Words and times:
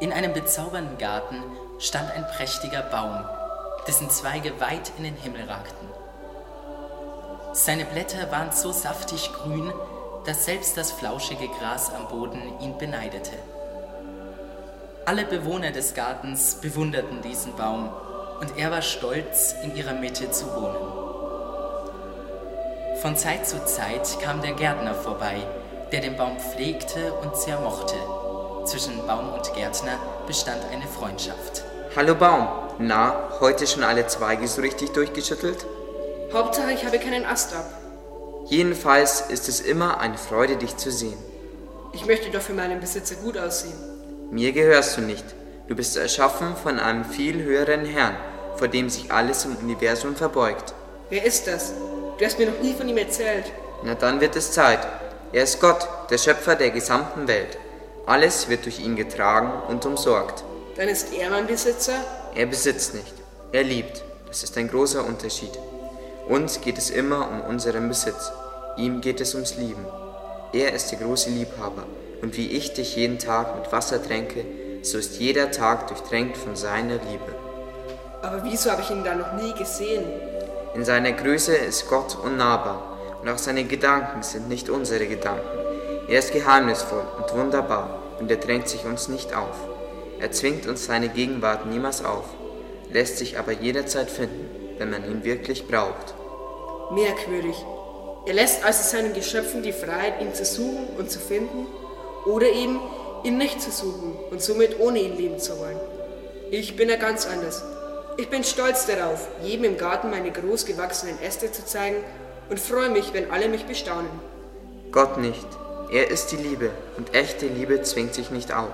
In 0.00 0.12
einem 0.12 0.32
bezaubernden 0.32 0.96
Garten 0.96 1.42
stand 1.80 2.12
ein 2.12 2.24
prächtiger 2.36 2.82
Baum, 2.82 3.24
dessen 3.88 4.08
Zweige 4.10 4.60
weit 4.60 4.92
in 4.96 5.02
den 5.02 5.16
Himmel 5.16 5.42
ragten. 5.48 5.88
Seine 7.52 7.84
Blätter 7.84 8.30
waren 8.30 8.52
so 8.52 8.70
saftig 8.70 9.32
grün, 9.32 9.72
dass 10.24 10.44
selbst 10.44 10.76
das 10.76 10.92
flauschige 10.92 11.48
Gras 11.48 11.90
am 11.92 12.06
Boden 12.06 12.40
ihn 12.60 12.78
beneidete. 12.78 13.32
Alle 15.04 15.24
Bewohner 15.24 15.72
des 15.72 15.94
Gartens 15.94 16.54
bewunderten 16.56 17.20
diesen 17.22 17.56
Baum 17.56 17.88
und 18.40 18.56
er 18.56 18.70
war 18.70 18.82
stolz, 18.82 19.56
in 19.64 19.74
ihrer 19.74 19.94
Mitte 19.94 20.30
zu 20.30 20.46
wohnen. 20.54 20.76
Von 23.02 23.16
Zeit 23.16 23.48
zu 23.48 23.64
Zeit 23.64 24.20
kam 24.22 24.42
der 24.42 24.52
Gärtner 24.52 24.94
vorbei, 24.94 25.44
der 25.90 26.02
den 26.02 26.16
Baum 26.16 26.38
pflegte 26.38 27.14
und 27.14 27.36
sehr 27.36 27.58
mochte. 27.58 27.96
Zwischen 28.68 29.06
Baum 29.06 29.32
und 29.32 29.54
Gärtner 29.54 29.98
bestand 30.26 30.62
eine 30.70 30.86
Freundschaft. 30.86 31.64
Hallo 31.96 32.14
Baum, 32.14 32.48
na, 32.78 33.30
heute 33.40 33.66
schon 33.66 33.82
alle 33.82 34.06
Zweige 34.08 34.46
so 34.46 34.60
richtig 34.60 34.90
durchgeschüttelt? 34.90 35.64
Hauptsache, 36.34 36.72
ich 36.72 36.84
habe 36.84 36.98
keinen 36.98 37.24
Ast 37.24 37.54
ab. 37.54 37.64
Jedenfalls 38.44 39.22
ist 39.22 39.48
es 39.48 39.60
immer 39.60 40.00
eine 40.00 40.18
Freude, 40.18 40.56
dich 40.56 40.76
zu 40.76 40.90
sehen. 40.90 41.16
Ich 41.94 42.04
möchte 42.04 42.30
doch 42.30 42.42
für 42.42 42.52
meinen 42.52 42.78
Besitzer 42.78 43.14
gut 43.14 43.38
aussehen. 43.38 43.72
Mir 44.30 44.52
gehörst 44.52 44.98
du 44.98 45.00
nicht. 45.00 45.24
Du 45.66 45.74
bist 45.74 45.96
erschaffen 45.96 46.54
von 46.62 46.78
einem 46.78 47.06
viel 47.06 47.42
höheren 47.42 47.86
Herrn, 47.86 48.16
vor 48.56 48.68
dem 48.68 48.90
sich 48.90 49.10
alles 49.10 49.46
im 49.46 49.56
Universum 49.56 50.14
verbeugt. 50.14 50.74
Wer 51.08 51.24
ist 51.24 51.46
das? 51.46 51.72
Du 52.18 52.22
hast 52.22 52.38
mir 52.38 52.50
noch 52.50 52.60
nie 52.60 52.74
von 52.74 52.86
ihm 52.86 52.98
erzählt. 52.98 53.50
Na 53.82 53.94
dann 53.94 54.20
wird 54.20 54.36
es 54.36 54.52
Zeit. 54.52 54.86
Er 55.32 55.44
ist 55.44 55.58
Gott, 55.58 55.88
der 56.10 56.18
Schöpfer 56.18 56.54
der 56.54 56.68
gesamten 56.68 57.26
Welt. 57.28 57.56
Alles 58.08 58.48
wird 58.48 58.64
durch 58.64 58.80
ihn 58.80 58.96
getragen 58.96 59.52
und 59.68 59.84
umsorgt. 59.84 60.42
Dann 60.76 60.88
ist 60.88 61.12
er 61.12 61.28
mein 61.28 61.46
Besitzer? 61.46 61.92
Er 62.34 62.46
besitzt 62.46 62.94
nicht. 62.94 63.12
Er 63.52 63.64
liebt. 63.64 64.02
Das 64.26 64.42
ist 64.42 64.56
ein 64.56 64.66
großer 64.68 65.04
Unterschied. 65.04 65.50
Uns 66.26 66.62
geht 66.62 66.78
es 66.78 66.88
immer 66.88 67.28
um 67.28 67.42
unseren 67.42 67.86
Besitz. 67.86 68.32
Ihm 68.78 69.02
geht 69.02 69.20
es 69.20 69.34
ums 69.34 69.56
Lieben. 69.56 69.84
Er 70.54 70.72
ist 70.72 70.90
der 70.90 71.00
große 71.00 71.28
Liebhaber. 71.28 71.84
Und 72.22 72.34
wie 72.38 72.50
ich 72.52 72.72
dich 72.72 72.96
jeden 72.96 73.18
Tag 73.18 73.54
mit 73.56 73.70
Wasser 73.72 74.02
tränke, 74.02 74.42
so 74.80 74.96
ist 74.96 75.18
jeder 75.18 75.50
Tag 75.50 75.88
durchtränkt 75.88 76.38
von 76.38 76.56
seiner 76.56 76.94
Liebe. 76.94 77.34
Aber 78.22 78.42
wieso 78.42 78.70
habe 78.70 78.80
ich 78.80 78.90
ihn 78.90 79.04
da 79.04 79.16
noch 79.16 79.34
nie 79.34 79.52
gesehen? 79.52 80.06
In 80.74 80.82
seiner 80.82 81.12
Größe 81.12 81.54
ist 81.54 81.90
Gott 81.90 82.16
unnahbar 82.24 82.96
und 83.20 83.28
auch 83.28 83.36
seine 83.36 83.64
Gedanken 83.64 84.22
sind 84.22 84.48
nicht 84.48 84.70
unsere 84.70 85.06
Gedanken. 85.06 85.67
Er 86.08 86.20
ist 86.20 86.32
geheimnisvoll 86.32 87.04
und 87.18 87.38
wunderbar 87.38 88.00
und 88.18 88.30
er 88.30 88.38
drängt 88.38 88.66
sich 88.66 88.86
uns 88.86 89.08
nicht 89.08 89.36
auf. 89.36 89.56
Er 90.18 90.32
zwingt 90.32 90.66
uns 90.66 90.86
seine 90.86 91.10
Gegenwart 91.10 91.66
niemals 91.66 92.02
auf, 92.02 92.24
lässt 92.90 93.18
sich 93.18 93.38
aber 93.38 93.52
jederzeit 93.52 94.10
finden, 94.10 94.48
wenn 94.78 94.88
man 94.88 95.04
ihn 95.04 95.22
wirklich 95.22 95.68
braucht. 95.68 96.14
Merkwürdig. 96.92 97.56
Er 98.24 98.32
lässt 98.32 98.64
also 98.64 98.82
seinen 98.84 99.12
Geschöpfen 99.12 99.62
die 99.62 99.72
Freiheit, 99.72 100.22
ihn 100.22 100.32
zu 100.32 100.46
suchen 100.46 100.88
und 100.96 101.10
zu 101.10 101.18
finden 101.18 101.66
oder 102.24 102.46
eben 102.46 102.80
ihn 103.22 103.36
nicht 103.36 103.60
zu 103.60 103.70
suchen 103.70 104.16
und 104.30 104.40
somit 104.40 104.80
ohne 104.80 105.00
ihn 105.00 105.16
leben 105.16 105.38
zu 105.38 105.58
wollen. 105.58 105.78
Ich 106.50 106.74
bin 106.74 106.88
ja 106.88 106.96
ganz 106.96 107.26
anders. 107.26 107.62
Ich 108.16 108.30
bin 108.30 108.44
stolz 108.44 108.86
darauf, 108.86 109.28
jedem 109.42 109.64
im 109.64 109.76
Garten 109.76 110.08
meine 110.08 110.30
groß 110.30 110.64
gewachsenen 110.64 111.20
Äste 111.20 111.52
zu 111.52 111.66
zeigen 111.66 111.98
und 112.48 112.58
freue 112.58 112.88
mich, 112.88 113.12
wenn 113.12 113.30
alle 113.30 113.50
mich 113.50 113.66
bestaunen. 113.66 114.08
Gott 114.90 115.18
nicht. 115.18 115.46
Er 115.90 116.10
ist 116.10 116.32
die 116.32 116.36
Liebe 116.36 116.70
und 116.98 117.14
echte 117.14 117.46
Liebe 117.46 117.80
zwingt 117.80 118.12
sich 118.12 118.30
nicht 118.30 118.52
auf. 118.52 118.68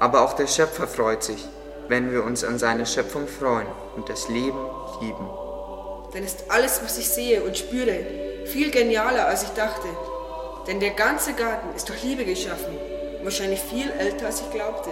Aber 0.00 0.22
auch 0.22 0.32
der 0.32 0.48
Schöpfer 0.48 0.88
freut 0.88 1.22
sich, 1.22 1.44
wenn 1.88 2.10
wir 2.10 2.24
uns 2.24 2.42
an 2.42 2.58
seiner 2.58 2.84
Schöpfung 2.84 3.28
freuen 3.28 3.68
und 3.94 4.08
das 4.08 4.28
Leben 4.28 4.58
lieben. 5.00 5.30
Dann 6.12 6.24
ist 6.24 6.44
alles, 6.48 6.80
was 6.82 6.98
ich 6.98 7.08
sehe 7.08 7.42
und 7.44 7.56
spüre, 7.56 7.98
viel 8.46 8.72
genialer, 8.72 9.26
als 9.28 9.44
ich 9.44 9.50
dachte. 9.50 9.86
Denn 10.66 10.80
der 10.80 10.90
ganze 10.90 11.32
Garten 11.34 11.74
ist 11.76 11.88
durch 11.88 12.02
Liebe 12.02 12.24
geschaffen. 12.24 12.76
Wahrscheinlich 13.22 13.60
viel 13.60 13.90
älter, 13.92 14.26
als 14.26 14.40
ich 14.40 14.50
glaubte. 14.50 14.90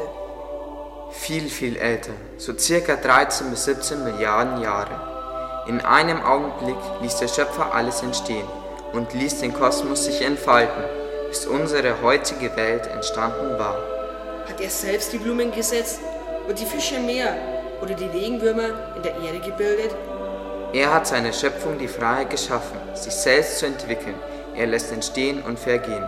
Viel, 1.11 1.49
viel 1.49 1.77
älter, 1.77 2.13
so 2.39 2.57
circa 2.57 2.95
13 2.95 3.51
bis 3.51 3.65
17 3.65 4.05
Milliarden 4.05 4.61
Jahre. 4.63 5.65
In 5.67 5.81
einem 5.81 6.23
Augenblick 6.23 6.77
ließ 7.03 7.17
der 7.17 7.29
Schöpfer 7.29 7.75
alles 7.75 8.03
entstehen 8.03 8.47
und 8.93 9.13
ließ 9.15 9.41
den 9.41 9.53
Kosmos 9.53 10.05
sich 10.05 10.23
entfalten, 10.23 10.85
bis 11.35 11.47
unsere 11.47 12.01
heutige 12.01 12.55
Welt 12.55 12.87
entstanden 12.87 13.59
war. 13.59 13.77
Hat 14.49 14.61
er 14.61 14.71
selbst 14.71 15.13
die 15.13 15.19
Blumen 15.19 15.51
gesetzt 15.51 15.99
und 16.47 16.57
die 16.57 16.65
Fische 16.65 16.95
im 16.95 17.07
Meer 17.07 17.37
oder 17.83 17.95
die 17.95 18.05
Regenwürmer 18.05 18.69
in 18.95 19.03
der 19.03 19.17
Erde 19.17 19.41
gebildet? 19.41 19.91
Er 20.73 20.95
hat 20.95 21.09
seiner 21.09 21.33
Schöpfung 21.33 21.77
die 21.77 21.89
Freiheit 21.89 22.31
geschaffen, 22.31 22.79
sich 22.95 23.13
selbst 23.13 23.59
zu 23.59 23.67
entwickeln. 23.67 24.15
Er 24.55 24.69
lässt 24.69 24.93
entstehen 24.93 25.43
und 25.43 25.59
vergehen. 25.59 26.05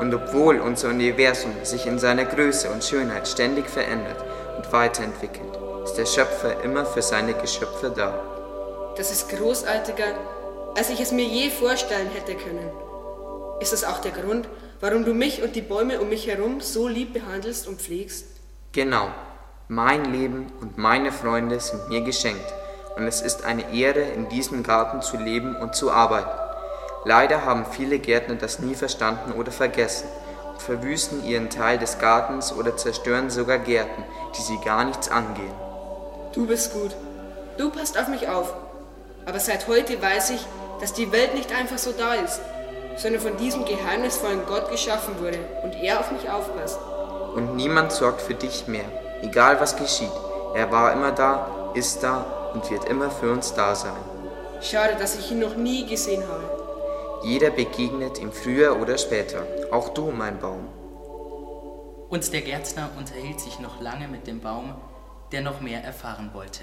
Und 0.00 0.12
obwohl 0.12 0.58
unser 0.58 0.88
Universum 0.88 1.52
sich 1.62 1.86
in 1.86 2.00
seiner 2.00 2.24
Größe 2.24 2.68
und 2.68 2.82
Schönheit 2.82 3.28
ständig 3.28 3.70
verändert 3.70 4.24
und 4.56 4.72
weiterentwickelt, 4.72 5.56
ist 5.84 5.94
der 5.94 6.06
Schöpfer 6.06 6.64
immer 6.64 6.84
für 6.84 7.02
seine 7.02 7.34
Geschöpfe 7.34 7.92
da. 7.94 8.12
Das 8.96 9.12
ist 9.12 9.28
großartiger, 9.28 10.16
als 10.76 10.90
ich 10.90 10.98
es 10.98 11.12
mir 11.12 11.26
je 11.26 11.48
vorstellen 11.48 12.10
hätte 12.10 12.34
können. 12.34 12.87
Ist 13.60 13.72
das 13.72 13.82
auch 13.84 13.98
der 13.98 14.12
Grund, 14.12 14.48
warum 14.80 15.04
du 15.04 15.14
mich 15.14 15.42
und 15.42 15.56
die 15.56 15.62
Bäume 15.62 16.00
um 16.00 16.08
mich 16.08 16.28
herum 16.28 16.60
so 16.60 16.86
lieb 16.86 17.12
behandelst 17.12 17.66
und 17.66 17.80
pflegst? 17.80 18.26
Genau. 18.72 19.08
Mein 19.66 20.12
Leben 20.12 20.46
und 20.60 20.78
meine 20.78 21.10
Freunde 21.10 21.58
sind 21.58 21.88
mir 21.88 22.00
geschenkt 22.02 22.54
und 22.96 23.06
es 23.06 23.20
ist 23.20 23.44
eine 23.44 23.74
Ehre, 23.74 24.00
in 24.00 24.28
diesem 24.28 24.62
Garten 24.62 25.02
zu 25.02 25.16
leben 25.16 25.56
und 25.56 25.74
zu 25.74 25.90
arbeiten. 25.90 26.38
Leider 27.04 27.44
haben 27.44 27.66
viele 27.70 27.98
Gärtner 27.98 28.36
das 28.36 28.60
nie 28.60 28.74
verstanden 28.74 29.32
oder 29.32 29.50
vergessen 29.50 30.08
und 30.52 30.62
verwüsten 30.62 31.24
ihren 31.24 31.50
Teil 31.50 31.78
des 31.78 31.98
Gartens 31.98 32.52
oder 32.52 32.76
zerstören 32.76 33.28
sogar 33.28 33.58
Gärten, 33.58 34.04
die 34.36 34.42
sie 34.42 34.58
gar 34.64 34.84
nichts 34.84 35.10
angehen. 35.10 35.52
Du 36.32 36.46
bist 36.46 36.72
gut. 36.72 36.94
Du 37.56 37.70
passt 37.70 37.98
auf 37.98 38.08
mich 38.08 38.28
auf. 38.28 38.54
Aber 39.26 39.40
seit 39.40 39.66
heute 39.66 40.00
weiß 40.00 40.30
ich, 40.30 40.46
dass 40.80 40.92
die 40.92 41.10
Welt 41.12 41.34
nicht 41.34 41.52
einfach 41.52 41.78
so 41.78 41.92
da 41.92 42.14
ist, 42.14 42.40
sondern 42.98 43.22
von 43.22 43.36
diesem 43.36 43.64
geheimnisvollen 43.64 44.44
Gott 44.46 44.70
geschaffen 44.70 45.18
wurde 45.20 45.38
und 45.62 45.74
er 45.82 46.00
auf 46.00 46.10
mich 46.10 46.28
aufpasst. 46.28 46.78
Und 47.34 47.56
niemand 47.56 47.92
sorgt 47.92 48.20
für 48.20 48.34
dich 48.34 48.66
mehr, 48.66 48.84
egal 49.22 49.60
was 49.60 49.76
geschieht. 49.76 50.12
Er 50.54 50.70
war 50.72 50.92
immer 50.92 51.12
da, 51.12 51.70
ist 51.74 52.02
da 52.02 52.50
und 52.54 52.70
wird 52.70 52.84
immer 52.86 53.10
für 53.10 53.30
uns 53.32 53.54
da 53.54 53.74
sein. 53.74 53.92
Schade, 54.60 54.96
dass 54.98 55.16
ich 55.16 55.30
ihn 55.30 55.38
noch 55.38 55.56
nie 55.56 55.86
gesehen 55.86 56.24
habe. 56.26 56.58
Jeder 57.22 57.50
begegnet 57.50 58.18
ihm 58.18 58.32
früher 58.32 58.80
oder 58.80 58.98
später, 58.98 59.42
auch 59.70 59.90
du, 59.90 60.10
mein 60.10 60.38
Baum. 60.38 60.68
Und 62.08 62.32
der 62.32 62.40
Gärtner 62.40 62.90
unterhielt 62.98 63.38
sich 63.40 63.60
noch 63.60 63.80
lange 63.80 64.08
mit 64.08 64.26
dem 64.26 64.40
Baum, 64.40 64.74
der 65.30 65.42
noch 65.42 65.60
mehr 65.60 65.84
erfahren 65.84 66.30
wollte. 66.32 66.62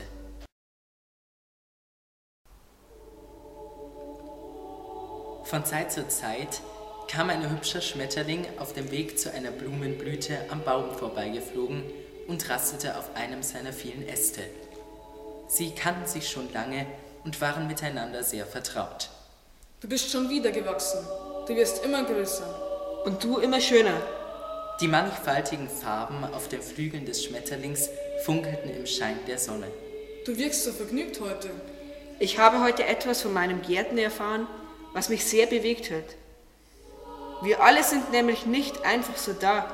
Von 5.55 5.63
Zeit 5.63 5.89
zu 5.89 6.05
Zeit 6.09 6.59
kam 7.07 7.29
ein 7.29 7.49
hübscher 7.49 7.79
Schmetterling 7.79 8.45
auf 8.59 8.73
dem 8.73 8.91
Weg 8.91 9.17
zu 9.17 9.31
einer 9.31 9.51
Blumenblüte 9.51 10.38
am 10.49 10.61
Baum 10.66 10.93
vorbeigeflogen 10.93 11.81
und 12.27 12.49
rastete 12.49 12.97
auf 12.97 13.16
einem 13.16 13.41
seiner 13.41 13.71
vielen 13.71 14.05
Äste. 14.05 14.41
Sie 15.47 15.71
kannten 15.71 16.07
sich 16.07 16.27
schon 16.27 16.51
lange 16.51 16.85
und 17.23 17.39
waren 17.39 17.67
miteinander 17.67 18.21
sehr 18.21 18.45
vertraut. 18.45 19.09
Du 19.79 19.88
bist 19.88 20.11
schon 20.11 20.29
wieder 20.29 20.51
gewachsen. 20.51 20.99
Du 21.47 21.55
wirst 21.55 21.85
immer 21.85 22.03
größer. 22.03 23.03
Und 23.05 23.23
du 23.23 23.38
immer 23.38 23.61
schöner. 23.61 24.01
Die 24.81 24.89
mannigfaltigen 24.89 25.69
Farben 25.69 26.21
auf 26.33 26.50
den 26.50 26.62
Flügeln 26.62 27.06
des 27.06 27.24
Schmetterlings 27.24 27.88
funkelten 28.25 28.75
im 28.75 28.85
Schein 28.85 29.19
der 29.25 29.39
Sonne. 29.39 29.68
Du 30.25 30.38
wirkst 30.38 30.65
so 30.65 30.74
vergnügt 30.74 31.21
heute. 31.21 31.50
Ich 32.19 32.39
habe 32.39 32.62
heute 32.62 32.85
etwas 32.85 33.21
von 33.21 33.31
meinem 33.31 33.62
Gärtner 33.62 34.01
erfahren, 34.01 34.50
was 34.95 35.09
mich 35.09 35.25
sehr 35.25 35.45
bewegt 35.45 35.92
hat. 35.92 36.15
Wir 37.42 37.62
alle 37.62 37.83
sind 37.83 38.12
nämlich 38.12 38.45
nicht 38.45 38.86
einfach 38.86 39.18
so 39.18 39.33
da. 39.33 39.69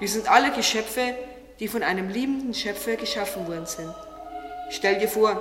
Wir 0.00 0.08
sind 0.08 0.28
alle 0.28 0.50
Geschöpfe, 0.50 1.14
die 1.60 1.68
von 1.68 1.84
einem 1.84 2.08
liebenden 2.08 2.52
Schöpfer 2.52 2.96
geschaffen 2.96 3.46
worden 3.46 3.66
sind. 3.66 3.94
Stell 4.70 4.98
dir 4.98 5.08
vor, 5.08 5.40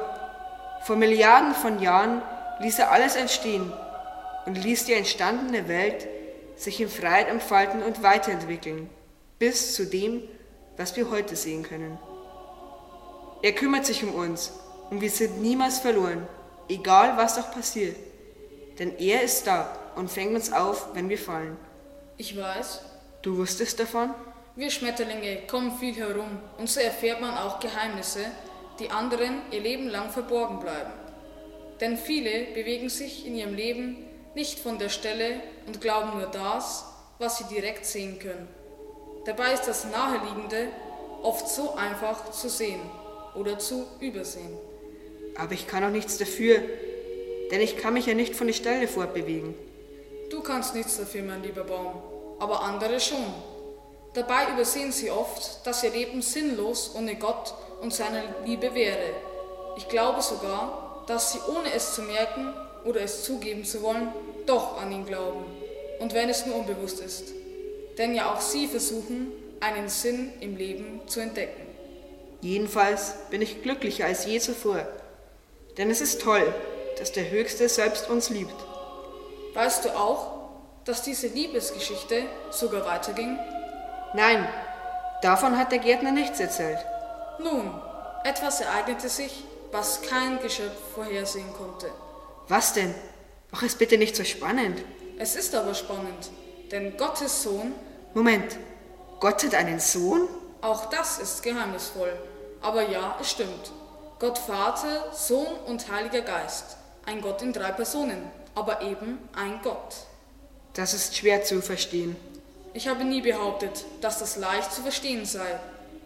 vor 0.85 0.95
Milliarden 0.95 1.55
von 1.55 1.81
Jahren 1.81 2.21
ließ 2.59 2.77
er 2.77 2.91
alles 2.91 3.15
entstehen 3.15 3.73
und 4.45 4.63
ließ 4.63 4.85
die 4.85 4.93
entstandene 4.93 5.67
Welt 5.67 6.07
sich 6.55 6.79
in 6.79 6.87
Freiheit 6.87 7.27
entfalten 7.27 7.81
und 7.81 8.03
weiterentwickeln, 8.03 8.91
bis 9.39 9.73
zu 9.73 9.87
dem, 9.87 10.21
was 10.77 10.95
wir 10.95 11.09
heute 11.09 11.35
sehen 11.35 11.63
können. 11.63 11.97
Er 13.41 13.53
kümmert 13.53 13.87
sich 13.87 14.03
um 14.03 14.13
uns 14.13 14.53
und 14.91 15.01
wir 15.01 15.09
sind 15.09 15.41
niemals 15.41 15.79
verloren, 15.79 16.27
egal 16.69 17.17
was 17.17 17.39
auch 17.39 17.51
passiert. 17.51 17.95
Denn 18.79 18.97
er 18.97 19.23
ist 19.23 19.47
da 19.47 19.77
und 19.95 20.11
fängt 20.11 20.35
uns 20.35 20.51
auf, 20.51 20.93
wenn 20.93 21.09
wir 21.09 21.17
fallen. 21.17 21.57
Ich 22.17 22.37
weiß. 22.37 22.81
Du 23.21 23.37
wusstest 23.37 23.79
davon? 23.79 24.13
Wir 24.55 24.69
Schmetterlinge 24.69 25.47
kommen 25.47 25.77
viel 25.77 25.95
herum 25.95 26.39
und 26.57 26.69
so 26.69 26.79
erfährt 26.79 27.19
man 27.19 27.37
auch 27.37 27.59
Geheimnisse, 27.59 28.25
die 28.79 28.89
anderen 28.89 29.41
ihr 29.51 29.61
Leben 29.61 29.89
lang 29.89 30.09
verborgen 30.09 30.59
bleiben. 30.59 30.91
Denn 31.81 31.97
viele 31.97 32.45
bewegen 32.53 32.89
sich 32.89 33.25
in 33.25 33.35
ihrem 33.35 33.53
Leben 33.53 33.97
nicht 34.33 34.59
von 34.59 34.79
der 34.79 34.89
Stelle 34.89 35.41
und 35.67 35.81
glauben 35.81 36.17
nur 36.17 36.27
das, 36.27 36.85
was 37.19 37.37
sie 37.37 37.45
direkt 37.45 37.85
sehen 37.85 38.19
können. 38.19 38.47
Dabei 39.25 39.53
ist 39.53 39.63
das 39.63 39.85
Naheliegende 39.85 40.67
oft 41.23 41.49
so 41.49 41.75
einfach 41.75 42.31
zu 42.31 42.49
sehen 42.49 42.79
oder 43.33 43.57
zu 43.57 43.87
übersehen. 43.99 44.57
Aber 45.37 45.53
ich 45.53 45.67
kann 45.67 45.83
auch 45.83 45.89
nichts 45.89 46.17
dafür, 46.17 46.61
denn 47.51 47.61
ich 47.61 47.77
kann 47.77 47.93
mich 47.93 48.05
ja 48.05 48.13
nicht 48.13 48.35
von 48.35 48.47
der 48.47 48.53
Stelle 48.53 48.87
fortbewegen. 48.87 49.53
Du 50.29 50.41
kannst 50.41 50.75
nichts 50.75 50.97
dafür, 50.97 51.23
mein 51.23 51.43
lieber 51.43 51.63
Baum, 51.63 52.01
aber 52.39 52.63
andere 52.63 52.99
schon. 52.99 53.33
Dabei 54.13 54.51
übersehen 54.53 54.91
sie 54.91 55.11
oft, 55.11 55.65
dass 55.65 55.83
ihr 55.83 55.91
Leben 55.91 56.21
sinnlos 56.21 56.91
ohne 56.95 57.15
Gott 57.15 57.53
und 57.81 57.93
seine 57.93 58.23
Liebe 58.45 58.73
wäre. 58.73 59.13
Ich 59.77 59.89
glaube 59.89 60.21
sogar, 60.21 61.03
dass 61.07 61.33
sie 61.33 61.39
ohne 61.49 61.73
es 61.73 61.93
zu 61.95 62.01
merken 62.01 62.53
oder 62.85 63.01
es 63.01 63.23
zugeben 63.23 63.65
zu 63.65 63.81
wollen, 63.81 64.09
doch 64.45 64.81
an 64.81 64.91
ihn 64.91 65.05
glauben. 65.05 65.43
Und 65.99 66.13
wenn 66.13 66.29
es 66.29 66.45
nur 66.45 66.55
unbewusst 66.55 67.01
ist. 67.01 67.33
Denn 67.97 68.15
ja 68.15 68.33
auch 68.33 68.41
sie 68.41 68.67
versuchen, 68.67 69.31
einen 69.59 69.89
Sinn 69.89 70.31
im 70.39 70.55
Leben 70.55 71.01
zu 71.07 71.19
entdecken. 71.19 71.65
Jedenfalls 72.41 73.15
bin 73.29 73.41
ich 73.41 73.63
glücklicher 73.63 74.05
als 74.05 74.25
je 74.25 74.39
zuvor. 74.39 74.87
Denn 75.77 75.89
es 75.89 76.01
ist 76.01 76.21
toll, 76.21 76.53
dass 76.99 77.11
der 77.11 77.29
Höchste 77.29 77.69
selbst 77.69 78.09
uns 78.09 78.29
liebt. 78.29 78.55
Weißt 79.53 79.85
du 79.85 79.89
auch, 79.97 80.33
dass 80.85 81.01
diese 81.01 81.27
Liebesgeschichte 81.27 82.23
sogar 82.51 82.85
weiterging? 82.85 83.39
Nein, 84.13 84.47
davon 85.21 85.57
hat 85.57 85.71
der 85.71 85.79
Gärtner 85.79 86.11
nichts 86.11 86.39
erzählt. 86.39 86.79
Nun, 87.39 87.71
etwas 88.23 88.61
ereignete 88.61 89.09
sich, 89.09 89.43
was 89.71 90.01
kein 90.01 90.39
Geschöpf 90.39 90.77
vorhersehen 90.93 91.51
konnte. 91.53 91.91
Was 92.47 92.73
denn? 92.73 92.93
Mach 93.51 93.63
es 93.63 93.75
bitte 93.75 93.97
nicht 93.97 94.15
so 94.15 94.23
spannend. 94.23 94.81
Es 95.17 95.35
ist 95.35 95.55
aber 95.55 95.73
spannend, 95.73 96.29
denn 96.71 96.97
Gottes 96.97 97.43
Sohn. 97.43 97.73
Moment, 98.13 98.57
Gott 99.19 99.43
hat 99.43 99.55
einen 99.55 99.79
Sohn? 99.79 100.27
Auch 100.61 100.85
das 100.89 101.19
ist 101.19 101.43
geheimnisvoll. 101.43 102.13
Aber 102.61 102.81
ja, 102.89 103.17
es 103.21 103.31
stimmt. 103.31 103.71
Gott 104.19 104.37
Vater, 104.37 105.11
Sohn 105.13 105.55
und 105.67 105.91
Heiliger 105.91 106.21
Geist. 106.21 106.77
Ein 107.05 107.21
Gott 107.21 107.41
in 107.43 107.53
drei 107.53 107.71
Personen, 107.71 108.17
aber 108.55 108.81
eben 108.81 109.19
ein 109.35 109.59
Gott. 109.61 109.95
Das 110.73 110.93
ist 110.93 111.15
schwer 111.15 111.43
zu 111.43 111.61
verstehen. 111.61 112.15
Ich 112.73 112.87
habe 112.87 113.03
nie 113.03 113.21
behauptet, 113.21 113.85
dass 114.01 114.19
das 114.19 114.37
leicht 114.37 114.73
zu 114.73 114.81
verstehen 114.81 115.25
sei. 115.25 115.59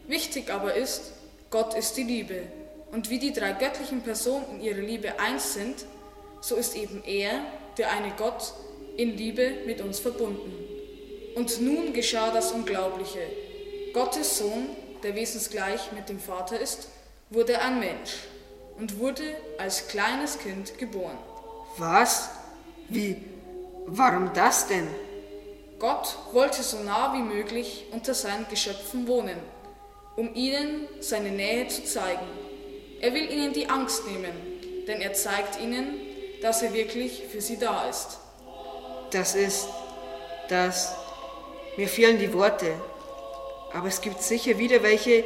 Wichtig 0.08 0.52
aber 0.52 0.74
ist, 0.74 1.12
Gott 1.52 1.74
ist 1.74 1.96
die 1.96 2.04
Liebe. 2.04 2.44
Und 2.92 3.10
wie 3.10 3.18
die 3.18 3.32
drei 3.32 3.54
göttlichen 3.54 4.02
Personen 4.02 4.46
in 4.56 4.62
ihrer 4.62 4.82
Liebe 4.82 5.20
eins 5.20 5.54
sind, 5.54 5.86
so 6.42 6.56
ist 6.56 6.76
eben 6.76 7.02
er, 7.06 7.42
der 7.78 7.92
eine 7.92 8.12
Gott, 8.18 8.54
in 8.98 9.16
Liebe 9.16 9.54
mit 9.66 9.82
uns 9.82 10.00
verbunden. 10.00 10.52
Und 11.36 11.62
nun 11.62 11.94
geschah 11.94 12.32
das 12.32 12.52
Unglaubliche. 12.52 13.22
Gottes 13.94 14.38
Sohn, 14.38 14.70
der 15.04 15.16
wesensgleich 15.16 15.92
mit 15.94 16.10
dem 16.10 16.20
Vater 16.20 16.60
ist, 16.60 16.90
wurde 17.30 17.62
ein 17.62 17.80
Mensch 17.80 18.18
und 18.80 19.00
wurde 19.00 19.36
als 19.58 19.88
kleines 19.88 20.40
Kind 20.40 20.78
geboren. 20.78 21.18
Was? 21.78 22.30
Wie? 22.88 23.18
Warum 23.86 24.32
das 24.34 24.68
denn? 24.68 24.88
Gott 25.80 26.18
wollte 26.34 26.62
so 26.62 26.80
nah 26.80 27.14
wie 27.14 27.22
möglich 27.22 27.86
unter 27.92 28.14
seinen 28.14 28.48
Geschöpfen 28.50 29.08
wohnen, 29.08 29.38
um 30.16 30.34
ihnen 30.36 30.88
seine 31.00 31.30
Nähe 31.30 31.68
zu 31.68 31.84
zeigen. 31.84 32.28
Er 33.02 33.14
will 33.14 33.32
ihnen 33.32 33.54
die 33.54 33.70
Angst 33.70 34.06
nehmen, 34.06 34.32
denn 34.88 35.02
er 35.02 35.14
zeigt 35.14 35.60
ihnen, 35.62 36.00
dass 36.42 36.62
er 36.62 36.74
wirklich 36.74 37.24
für 37.32 37.42
sie 37.42 37.58
da 37.58 37.88
ist. 37.88 38.18
Das 39.12 39.36
ist, 39.36 39.68
das, 40.50 40.94
mir 41.78 41.88
fehlen 41.88 42.20
die 42.20 42.34
Worte, 42.34 42.74
aber 43.74 43.88
es 43.88 44.02
gibt 44.02 44.22
sicher 44.22 44.58
wieder 44.58 44.84
welche, 44.84 45.24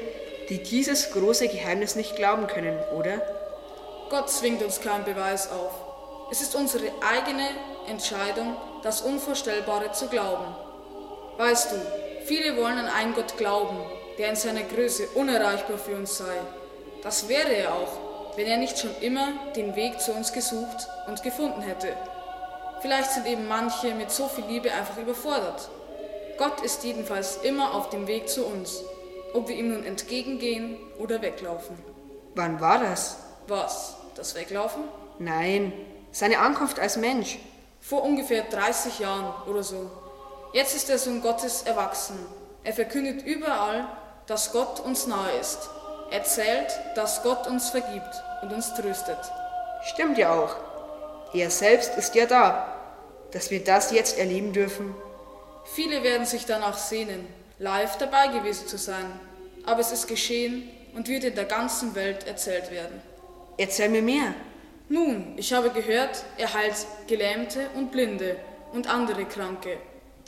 die 0.50 0.62
dieses 0.62 1.12
große 1.12 1.48
Geheimnis 1.48 1.96
nicht 1.96 2.16
glauben 2.16 2.48
können, 2.48 2.78
oder? 2.96 3.22
Gott 4.14 4.30
zwingt 4.30 4.62
uns 4.62 4.80
keinen 4.80 5.06
Beweis 5.06 5.50
auf. 5.50 5.72
Es 6.30 6.40
ist 6.40 6.54
unsere 6.54 6.86
eigene 7.02 7.50
Entscheidung, 7.88 8.56
das 8.84 9.02
Unvorstellbare 9.02 9.92
zu 9.92 10.06
glauben. 10.06 10.56
Weißt 11.38 11.72
du, 11.72 11.76
viele 12.24 12.56
wollen 12.58 12.78
an 12.78 12.86
einen 12.86 13.16
Gott 13.16 13.38
glauben, 13.38 13.76
der 14.20 14.30
in 14.30 14.36
seiner 14.36 14.62
Größe 14.62 15.08
unerreichbar 15.16 15.80
für 15.80 15.96
uns 15.96 16.16
sei. 16.16 16.36
Das 17.02 17.28
wäre 17.28 17.54
er 17.54 17.74
auch, 17.74 18.36
wenn 18.36 18.46
er 18.46 18.58
nicht 18.58 18.78
schon 18.78 18.96
immer 19.02 19.30
den 19.56 19.76
Weg 19.76 20.00
zu 20.00 20.14
uns 20.14 20.32
gesucht 20.32 20.88
und 21.08 21.24
gefunden 21.24 21.64
hätte. 21.64 21.98
Vielleicht 22.82 23.14
sind 23.14 23.26
eben 23.26 23.48
manche 23.48 23.96
mit 23.96 24.12
so 24.12 24.28
viel 24.28 24.46
Liebe 24.46 24.72
einfach 24.72 24.98
überfordert. 25.00 25.70
Gott 26.38 26.62
ist 26.62 26.84
jedenfalls 26.84 27.38
immer 27.38 27.74
auf 27.74 27.90
dem 27.90 28.06
Weg 28.06 28.30
zu 28.30 28.46
uns, 28.46 28.84
ob 29.34 29.48
wir 29.48 29.56
ihm 29.56 29.74
nun 29.74 29.84
entgegengehen 29.84 30.78
oder 31.00 31.20
weglaufen. 31.24 31.76
Wann 32.36 32.62
war 32.62 32.78
das? 32.78 33.18
Was? 33.48 34.03
Das 34.16 34.36
Weglaufen? 34.36 34.84
Nein, 35.20 35.74
seine 36.12 36.40
Ankunft 36.40 36.80
als 36.80 36.98
Mensch. 36.98 37.40
Vor 37.82 38.04
ungefähr 38.04 38.44
30 38.44 39.00
Jahren 39.00 39.34
oder 39.48 39.64
so. 39.64 39.90
Jetzt 40.54 40.76
ist 40.76 40.88
der 40.90 41.00
Sohn 41.00 41.22
Gottes 41.22 41.64
erwachsen. 41.64 42.18
Er 42.64 42.74
verkündet 42.74 43.26
überall, 43.26 43.88
dass 44.28 44.52
Gott 44.52 44.80
uns 44.80 45.08
nahe 45.08 45.32
ist. 45.40 45.70
Er 46.12 46.20
erzählt, 46.20 46.72
dass 46.96 47.24
Gott 47.24 47.48
uns 47.48 47.72
vergibt 47.72 48.24
und 48.42 48.54
uns 48.54 48.74
tröstet. 48.76 49.18
Stimmt 49.94 50.18
ja 50.18 50.32
auch. 50.32 50.56
Er 51.34 51.50
selbst 51.50 51.98
ist 51.98 52.14
ja 52.14 52.28
da, 52.28 52.78
dass 53.32 53.50
wir 53.50 53.64
das 53.64 53.92
jetzt 53.92 54.20
erleben 54.20 54.54
dürfen. 54.54 54.94
Viele 55.66 56.04
werden 56.04 56.28
sich 56.28 56.46
danach 56.46 56.78
sehnen, 56.78 57.28
live 57.58 57.98
dabei 57.98 58.28
gewesen 58.28 58.68
zu 58.68 58.78
sein. 58.78 59.20
Aber 59.66 59.80
es 59.80 59.92
ist 59.92 60.08
geschehen 60.08 60.70
und 60.94 61.08
wird 61.08 61.24
in 61.24 61.36
der 61.36 61.46
ganzen 61.46 61.96
Welt 61.96 62.28
erzählt 62.28 62.70
werden. 62.70 63.02
Erzähl 63.58 63.90
mir 63.90 64.02
mehr. 64.02 64.34
Nun, 64.90 65.34
ich 65.38 65.54
habe 65.54 65.70
gehört, 65.70 66.24
er 66.38 66.54
heilt 66.54 66.76
Gelähmte 67.08 67.70
und 67.76 67.92
Blinde 67.92 68.36
und 68.74 68.88
andere 68.88 69.26
Kranke. 69.26 69.78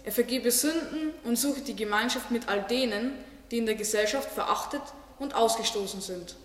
Er 0.03 0.11
vergebe 0.11 0.51
Sünden 0.51 1.13
und 1.23 1.35
sucht 1.35 1.67
die 1.67 1.75
Gemeinschaft 1.75 2.31
mit 2.31 2.47
all 2.47 2.61
denen, 2.63 3.13
die 3.51 3.57
in 3.57 3.65
der 3.65 3.75
Gesellschaft 3.75 4.31
verachtet 4.31 4.81
und 5.19 5.35
ausgestoßen 5.35 6.01
sind. 6.01 6.35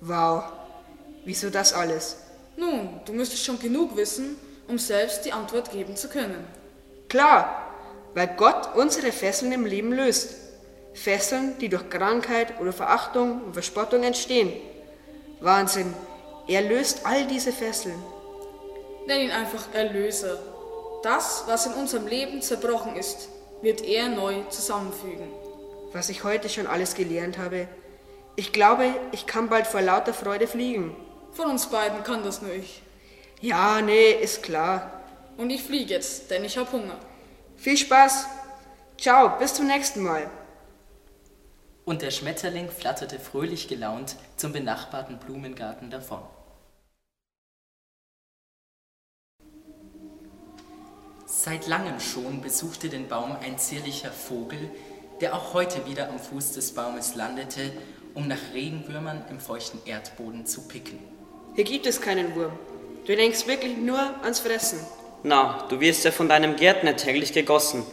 Wow, 0.00 0.44
wieso 1.24 1.50
das 1.50 1.72
alles? 1.72 2.16
Nun, 2.56 3.00
du 3.04 3.12
müsstest 3.12 3.44
schon 3.44 3.58
genug 3.58 3.96
wissen, 3.96 4.36
um 4.68 4.78
selbst 4.78 5.24
die 5.24 5.32
Antwort 5.32 5.70
geben 5.72 5.96
zu 5.96 6.08
können. 6.08 6.44
Klar, 7.08 7.70
weil 8.14 8.28
Gott 8.36 8.74
unsere 8.74 9.12
Fesseln 9.12 9.52
im 9.52 9.66
Leben 9.66 9.92
löst. 9.92 10.34
Fesseln, 10.94 11.56
die 11.58 11.68
durch 11.68 11.88
Krankheit 11.88 12.60
oder 12.60 12.72
Verachtung 12.72 13.42
und 13.44 13.52
Verspottung 13.52 14.02
entstehen. 14.02 14.52
Wahnsinn, 15.40 15.94
er 16.50 16.62
löst 16.62 17.06
all 17.06 17.28
diese 17.28 17.52
Fesseln. 17.52 18.02
Nenn 19.06 19.20
ihn 19.20 19.30
einfach 19.30 19.72
Erlöser. 19.72 20.36
Das, 21.04 21.44
was 21.46 21.66
in 21.66 21.74
unserem 21.74 22.08
Leben 22.08 22.42
zerbrochen 22.42 22.96
ist, 22.96 23.28
wird 23.62 23.82
er 23.82 24.08
neu 24.08 24.42
zusammenfügen. 24.48 25.28
Was 25.92 26.08
ich 26.08 26.24
heute 26.24 26.48
schon 26.48 26.66
alles 26.66 26.96
gelernt 26.96 27.38
habe, 27.38 27.68
ich 28.34 28.52
glaube, 28.52 28.92
ich 29.12 29.28
kann 29.28 29.48
bald 29.48 29.68
vor 29.68 29.80
lauter 29.80 30.12
Freude 30.12 30.48
fliegen. 30.48 30.96
Von 31.34 31.50
uns 31.50 31.66
beiden 31.66 32.02
kann 32.02 32.24
das 32.24 32.42
nur 32.42 32.52
ich. 32.52 32.82
Ja, 33.40 33.80
nee, 33.80 34.10
ist 34.10 34.42
klar. 34.42 35.02
Und 35.36 35.50
ich 35.50 35.62
fliege 35.62 35.94
jetzt, 35.94 36.32
denn 36.32 36.44
ich 36.44 36.58
habe 36.58 36.72
Hunger. 36.72 36.98
Viel 37.58 37.76
Spaß. 37.76 38.26
Ciao, 38.98 39.38
bis 39.38 39.54
zum 39.54 39.68
nächsten 39.68 40.02
Mal. 40.02 40.28
Und 41.84 42.02
der 42.02 42.10
Schmetterling 42.10 42.70
flatterte 42.70 43.20
fröhlich 43.20 43.68
gelaunt 43.68 44.16
zum 44.36 44.52
benachbarten 44.52 45.18
Blumengarten 45.20 45.90
davon. 45.90 46.22
Seit 51.42 51.66
langem 51.68 51.98
schon 52.00 52.42
besuchte 52.42 52.90
den 52.90 53.08
Baum 53.08 53.34
ein 53.42 53.56
zierlicher 53.56 54.10
Vogel, 54.10 54.58
der 55.22 55.34
auch 55.34 55.54
heute 55.54 55.86
wieder 55.86 56.10
am 56.10 56.18
Fuß 56.18 56.52
des 56.52 56.72
Baumes 56.72 57.14
landete, 57.14 57.72
um 58.12 58.28
nach 58.28 58.52
Regenwürmern 58.52 59.24
im 59.30 59.40
feuchten 59.40 59.80
Erdboden 59.86 60.44
zu 60.44 60.68
picken. 60.68 60.98
Hier 61.54 61.64
gibt 61.64 61.86
es 61.86 62.02
keinen 62.02 62.36
Wurm. 62.36 62.52
Du 63.06 63.16
denkst 63.16 63.46
wirklich 63.46 63.78
nur 63.78 63.98
ans 64.22 64.40
Fressen. 64.40 64.80
Na, 65.22 65.64
du 65.70 65.80
wirst 65.80 66.04
ja 66.04 66.10
von 66.10 66.28
deinem 66.28 66.56
Gärtner 66.56 66.94
täglich 66.96 67.32
gegossen. 67.32 67.86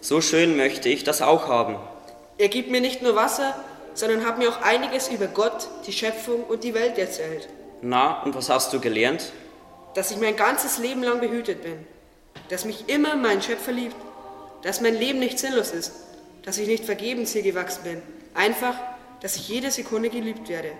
So 0.00 0.22
schön 0.22 0.56
möchte 0.56 0.88
ich 0.88 1.04
das 1.04 1.20
auch 1.20 1.46
haben. 1.46 1.76
Er 2.38 2.48
gibt 2.48 2.70
mir 2.70 2.80
nicht 2.80 3.02
nur 3.02 3.14
Wasser, 3.14 3.54
sondern 3.92 4.24
hat 4.24 4.38
mir 4.38 4.48
auch 4.48 4.62
einiges 4.62 5.08
über 5.08 5.26
Gott, 5.26 5.68
die 5.86 5.92
Schöpfung 5.92 6.42
und 6.44 6.64
die 6.64 6.72
Welt 6.72 6.96
erzählt. 6.96 7.50
Na, 7.82 8.22
und 8.22 8.34
was 8.34 8.48
hast 8.48 8.72
du 8.72 8.80
gelernt? 8.80 9.30
Dass 9.94 10.10
ich 10.10 10.16
mein 10.16 10.36
ganzes 10.36 10.78
Leben 10.78 11.02
lang 11.02 11.20
behütet 11.20 11.62
bin. 11.62 11.84
Dass 12.48 12.64
mich 12.64 12.88
immer 12.88 13.16
mein 13.16 13.42
Schöpfer 13.42 13.72
liebt. 13.72 13.96
Dass 14.62 14.80
mein 14.80 14.94
Leben 14.94 15.18
nicht 15.18 15.38
sinnlos 15.38 15.70
ist. 15.70 15.92
dass 16.44 16.58
ich 16.58 16.68
nicht 16.68 16.84
vergebens 16.84 17.32
hier 17.32 17.42
gewachsen 17.42 17.82
bin. 17.84 18.02
Einfach, 18.34 18.74
dass 19.20 19.36
ich 19.36 19.48
jede 19.48 19.70
Sekunde 19.70 20.10
geliebt 20.10 20.48
werde. 20.48 20.72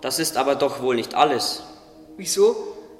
Das 0.00 0.18
ist 0.18 0.36
aber 0.36 0.56
doch 0.56 0.82
wohl 0.82 0.96
nicht 0.96 1.14
alles. 1.14 1.62
Wieso? 2.16 2.56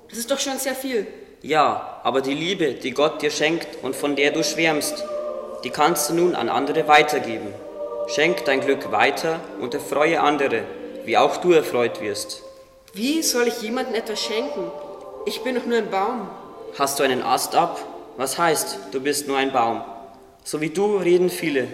Das 0.09 0.19
ist 0.19 0.31
doch 0.31 0.39
schon 0.39 0.59
sehr 0.59 0.75
viel. 0.75 1.07
Ja, 1.43 2.01
aber 2.05 2.21
die 2.21 2.35
Liebe, 2.35 2.75
die 2.75 2.93
Gott 2.93 3.23
dir 3.23 3.31
schenkt 3.31 3.83
und 3.83 3.97
von 3.97 4.15
der 4.15 4.31
du 4.31 4.45
schwärmst, 4.45 5.03
die 5.65 5.71
kannst 5.71 6.11
du 6.11 6.15
nun 6.15 6.35
an 6.35 6.49
andere 6.49 6.87
weitergeben. 6.87 7.53
Schenk 8.09 8.45
dein 8.45 8.61
Glück 8.61 8.93
weiter 8.93 9.41
und 9.61 9.75
erfreue 9.75 10.21
andere, 10.21 10.65
wie 11.05 11.17
auch 11.17 11.39
du 11.39 11.53
erfreut 11.53 12.01
wirst. 12.01 12.43
Wie 12.93 13.23
soll 13.23 13.49
ich 13.49 13.63
jemandem 13.63 13.95
etwas 13.95 14.21
schenken? 14.21 14.71
Ich 15.27 15.43
bin 15.43 15.55
doch 15.55 15.65
nur 15.67 15.79
ein 15.79 15.91
Baum. 15.91 16.29
Hast 16.79 16.99
du 16.99 17.03
einen 17.03 17.23
Ast 17.23 17.55
ab? 17.55 17.85
Was 18.17 18.39
heißt, 18.39 18.79
du 18.93 19.01
bist 19.01 19.27
nur 19.27 19.37
ein 19.37 19.53
Baum? 19.53 19.83
So 20.45 20.61
wie 20.61 20.71
du 20.71 20.97
reden 20.97 21.29
viele. 21.29 21.67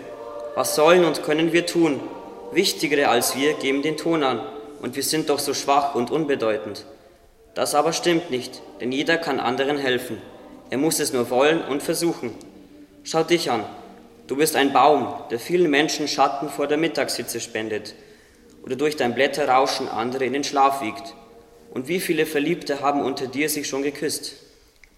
Was 0.55 0.75
sollen 0.75 1.05
und 1.05 1.23
können 1.23 1.53
wir 1.53 1.67
tun? 1.67 2.01
Wichtigere 2.53 3.09
als 3.09 3.37
wir 3.37 3.55
geben 3.55 3.83
den 3.83 3.97
Ton 3.97 4.23
an, 4.23 4.41
und 4.81 4.97
wir 4.97 5.03
sind 5.03 5.29
doch 5.29 5.39
so 5.39 5.53
schwach 5.53 5.95
und 5.95 6.11
unbedeutend. 6.11 6.87
Das 7.55 7.75
aber 7.75 7.93
stimmt 7.93 8.31
nicht, 8.31 8.63
denn 8.81 8.91
jeder 8.91 9.19
kann 9.19 9.39
anderen 9.39 9.77
helfen. 9.77 10.21
Er 10.71 10.79
muss 10.79 10.99
es 10.99 11.13
nur 11.13 11.29
wollen 11.31 11.63
und 11.63 11.83
versuchen. 11.83 12.35
Schau 13.05 13.23
dich 13.23 13.51
an. 13.51 13.65
Du 14.27 14.37
bist 14.37 14.57
ein 14.57 14.73
Baum, 14.73 15.13
der 15.31 15.39
vielen 15.39 15.71
Menschen 15.71 16.09
Schatten 16.09 16.49
vor 16.49 16.67
der 16.67 16.79
Mittagshitze 16.79 17.41
spendet 17.41 17.95
oder 18.65 18.77
durch 18.77 18.97
dein 18.97 19.15
Blätterrauschen 19.15 19.89
andere 19.89 20.25
in 20.25 20.33
den 20.33 20.43
Schlaf 20.43 20.81
wiegt. 20.81 21.15
Und 21.73 21.87
wie 21.87 22.01
viele 22.01 22.25
Verliebte 22.25 22.81
haben 22.81 23.03
unter 23.03 23.27
dir 23.27 23.49
sich 23.49 23.69
schon 23.69 23.83
geküsst? 23.83 24.46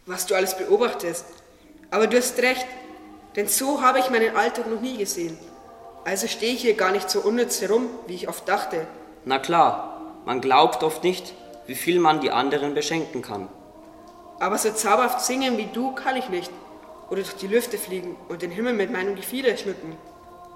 Was 0.09 0.25
du 0.25 0.35
alles 0.35 0.57
beobachtest. 0.57 1.27
Aber 1.91 2.07
du 2.07 2.17
hast 2.17 2.39
recht, 2.39 2.65
denn 3.37 3.47
so 3.47 3.83
habe 3.83 3.99
ich 3.99 4.09
meinen 4.09 4.35
Alltag 4.35 4.67
noch 4.67 4.81
nie 4.81 4.97
gesehen. 4.97 5.37
Also 6.07 6.27
stehe 6.29 6.55
ich 6.55 6.63
hier 6.63 6.73
gar 6.73 6.93
nicht 6.93 7.11
so 7.11 7.21
unnütz 7.21 7.61
herum, 7.61 7.91
wie 8.07 8.15
ich 8.15 8.27
oft 8.27 8.49
dachte. 8.49 8.87
Na 9.27 9.39
klar, 9.39 10.01
man 10.25 10.41
glaubt 10.41 10.83
oft 10.83 11.05
nicht, 11.05 11.35
wie 11.67 11.75
viel 11.75 12.01
man 12.01 12.23
die 12.23 12.31
anderen 12.31 12.73
beschenken 12.73 13.21
kann. 13.21 13.49
Aber 14.41 14.57
so 14.57 14.71
zauberhaft 14.71 15.21
singen 15.21 15.59
wie 15.59 15.69
du 15.75 15.95
kann 15.95 16.17
ich 16.17 16.31
nicht. 16.31 16.51
Oder 17.11 17.21
durch 17.21 17.37
die 17.37 17.47
Lüfte 17.47 17.77
fliegen 17.77 18.17
und 18.31 18.41
den 18.41 18.51
Himmel 18.51 18.73
mit 18.73 18.91
meinem 18.91 19.15
Gefieder 19.15 19.55
schmücken. 19.59 19.95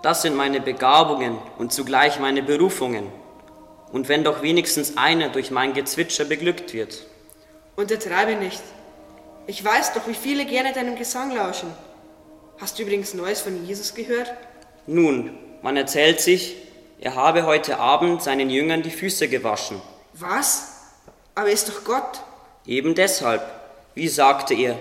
Das 0.02 0.22
sind 0.22 0.34
meine 0.34 0.62
Begabungen 0.62 1.36
und 1.58 1.74
zugleich 1.74 2.18
meine 2.18 2.42
Berufungen. 2.42 3.06
Und 3.92 4.08
wenn 4.08 4.24
doch 4.24 4.40
wenigstens 4.40 4.96
einer 4.96 5.28
durch 5.28 5.50
mein 5.50 5.74
Gezwitscher 5.74 6.24
beglückt 6.24 6.72
wird. 6.72 7.04
Untertreibe 7.76 8.36
nicht. 8.36 8.62
Ich 9.46 9.64
weiß 9.64 9.94
doch, 9.94 10.06
wie 10.06 10.14
viele 10.14 10.46
gerne 10.46 10.72
deinem 10.72 10.96
Gesang 10.96 11.34
lauschen. 11.34 11.68
Hast 12.60 12.78
du 12.78 12.84
übrigens 12.84 13.12
Neues 13.12 13.40
von 13.40 13.66
Jesus 13.66 13.94
gehört? 13.94 14.32
Nun, 14.86 15.36
man 15.62 15.76
erzählt 15.76 16.20
sich, 16.20 16.56
er 17.00 17.16
habe 17.16 17.44
heute 17.44 17.78
Abend 17.78 18.22
seinen 18.22 18.50
Jüngern 18.50 18.82
die 18.82 18.90
Füße 18.90 19.28
gewaschen. 19.28 19.82
Was? 20.12 20.68
Aber 21.34 21.48
er 21.48 21.54
ist 21.54 21.68
doch 21.68 21.82
Gott. 21.82 22.22
Eben 22.66 22.94
deshalb, 22.94 23.42
wie 23.96 24.06
sagte 24.06 24.54
er, 24.54 24.78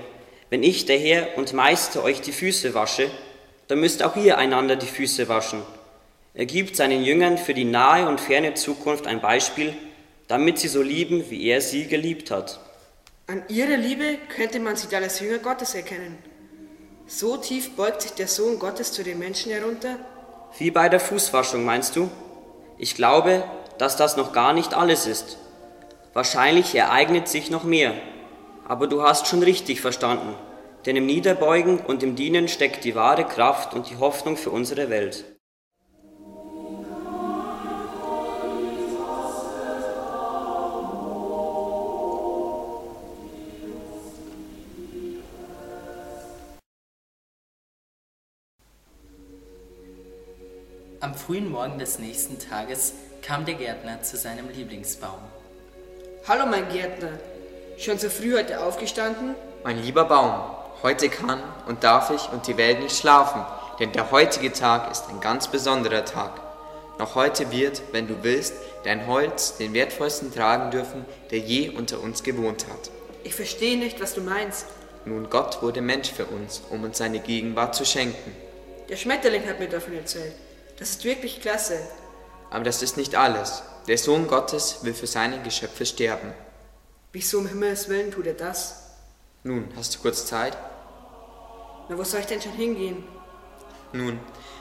wenn 0.51 0.61
ich, 0.61 0.85
der 0.85 0.99
Herr 0.99 1.37
und 1.37 1.53
Meister, 1.53 2.03
euch 2.03 2.21
die 2.21 2.31
Füße 2.31 2.75
wasche, 2.75 3.09
dann 3.67 3.79
müsst 3.79 4.03
auch 4.03 4.15
ihr 4.15 4.37
einander 4.37 4.75
die 4.75 4.85
Füße 4.85 5.27
waschen. 5.27 5.63
Er 6.35 6.45
gibt 6.45 6.75
seinen 6.75 7.03
Jüngern 7.03 7.37
für 7.39 7.55
die 7.55 7.63
nahe 7.63 8.07
und 8.07 8.21
ferne 8.21 8.53
Zukunft 8.53 9.07
ein 9.07 9.21
Beispiel, 9.21 9.73
damit 10.27 10.59
sie 10.59 10.67
so 10.67 10.83
lieben, 10.83 11.29
wie 11.29 11.47
er 11.47 11.61
sie 11.61 11.87
geliebt 11.87 12.29
hat. 12.29 12.59
An 13.31 13.43
ihrer 13.47 13.77
Liebe 13.77 14.17
könnte 14.35 14.59
man 14.59 14.75
sie 14.75 14.89
dann 14.89 15.03
als 15.03 15.21
Jünger 15.21 15.37
Gottes 15.37 15.73
erkennen. 15.73 16.17
So 17.07 17.37
tief 17.37 17.77
beugt 17.77 18.01
sich 18.01 18.11
der 18.11 18.27
Sohn 18.27 18.59
Gottes 18.59 18.91
zu 18.91 19.03
den 19.03 19.19
Menschen 19.19 19.53
herunter? 19.53 19.95
Wie 20.57 20.69
bei 20.69 20.89
der 20.89 20.99
Fußwaschung, 20.99 21.63
meinst 21.63 21.95
du? 21.95 22.11
Ich 22.77 22.93
glaube, 22.93 23.45
dass 23.77 23.95
das 23.95 24.17
noch 24.17 24.33
gar 24.33 24.51
nicht 24.51 24.73
alles 24.73 25.07
ist. 25.07 25.37
Wahrscheinlich 26.11 26.75
ereignet 26.75 27.29
sich 27.29 27.49
noch 27.49 27.63
mehr. 27.63 27.93
Aber 28.67 28.87
du 28.87 29.01
hast 29.01 29.27
schon 29.27 29.43
richtig 29.43 29.79
verstanden. 29.79 30.35
Denn 30.85 30.97
im 30.97 31.05
Niederbeugen 31.05 31.79
und 31.79 32.03
im 32.03 32.17
Dienen 32.17 32.49
steckt 32.49 32.83
die 32.83 32.95
wahre 32.95 33.23
Kraft 33.23 33.73
und 33.73 33.89
die 33.89 33.95
Hoffnung 33.95 34.35
für 34.35 34.49
unsere 34.49 34.89
Welt. 34.89 35.23
Am 51.11 51.17
frühen 51.17 51.51
Morgen 51.51 51.77
des 51.77 51.99
nächsten 51.99 52.39
Tages 52.39 52.93
kam 53.21 53.43
der 53.43 53.55
Gärtner 53.55 54.01
zu 54.01 54.15
seinem 54.15 54.47
Lieblingsbaum. 54.47 55.19
Hallo, 56.25 56.45
mein 56.45 56.69
Gärtner. 56.69 57.09
Schon 57.77 57.97
so 57.97 58.09
früh 58.09 58.33
heute 58.33 58.63
aufgestanden? 58.63 59.35
Mein 59.65 59.83
lieber 59.83 60.05
Baum, 60.05 60.31
heute 60.83 61.09
kann 61.09 61.43
und 61.67 61.83
darf 61.83 62.11
ich 62.11 62.31
und 62.31 62.47
die 62.47 62.55
Welt 62.55 62.79
nicht 62.79 62.95
schlafen, 62.95 63.43
denn 63.77 63.91
der 63.91 64.09
heutige 64.11 64.53
Tag 64.53 64.89
ist 64.89 65.09
ein 65.09 65.19
ganz 65.19 65.49
besonderer 65.49 66.05
Tag. 66.05 66.39
Noch 66.97 67.15
heute 67.15 67.51
wird, 67.51 67.81
wenn 67.91 68.07
du 68.07 68.23
willst, 68.23 68.53
dein 68.85 69.05
Holz 69.05 69.57
den 69.57 69.73
wertvollsten 69.73 70.33
tragen 70.33 70.71
dürfen, 70.71 71.05
der 71.29 71.39
je 71.39 71.71
unter 71.71 71.99
uns 71.99 72.23
gewohnt 72.23 72.67
hat. 72.69 72.89
Ich 73.25 73.35
verstehe 73.35 73.77
nicht, 73.77 73.99
was 73.99 74.13
du 74.13 74.21
meinst. 74.21 74.65
Nun, 75.03 75.29
Gott 75.29 75.61
wurde 75.61 75.81
Mensch 75.81 76.09
für 76.09 76.27
uns, 76.27 76.61
um 76.69 76.85
uns 76.85 76.99
seine 76.99 77.19
Gegenwart 77.19 77.75
zu 77.75 77.83
schenken. 77.83 78.33
Der 78.87 78.95
Schmetterling 78.95 79.45
hat 79.45 79.59
mir 79.59 79.67
davon 79.67 79.93
erzählt. 79.93 80.35
Das 80.81 80.89
ist 80.89 81.03
wirklich 81.03 81.41
klasse. 81.41 81.79
Aber 82.49 82.63
das 82.63 82.81
ist 82.81 82.97
nicht 82.97 83.13
alles. 83.13 83.61
Der 83.87 83.99
Sohn 83.99 84.27
Gottes 84.27 84.79
will 84.81 84.95
für 84.95 85.05
seine 85.05 85.39
Geschöpfe 85.43 85.85
sterben. 85.85 86.33
Wieso 87.11 87.37
um 87.37 87.45
Himmels 87.45 87.87
Willen 87.87 88.09
tut 88.09 88.25
er 88.25 88.33
das? 88.33 88.95
Nun, 89.43 89.71
hast 89.75 89.93
du 89.93 89.99
kurz 89.99 90.25
Zeit? 90.25 90.57
Na, 91.87 91.95
wo 91.95 92.03
soll 92.03 92.21
ich 92.21 92.25
denn 92.25 92.41
schon 92.41 92.53
hingehen? 92.53 93.03
Nun, 93.93 94.19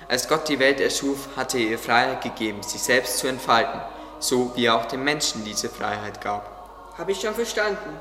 als 0.08 0.28
Gott 0.28 0.46
die 0.50 0.58
Welt 0.58 0.78
erschuf, 0.78 1.26
hatte 1.36 1.56
er 1.56 1.70
ihr 1.70 1.78
Freiheit 1.78 2.22
gegeben, 2.22 2.62
sich 2.62 2.82
selbst 2.82 3.16
zu 3.16 3.26
entfalten, 3.26 3.80
so 4.18 4.54
wie 4.56 4.66
er 4.66 4.76
auch 4.76 4.84
den 4.84 5.02
Menschen 5.02 5.42
diese 5.46 5.70
Freiheit 5.70 6.20
gab. 6.20 6.92
Habe 6.98 7.12
ich 7.12 7.20
schon 7.22 7.34
verstanden. 7.34 7.98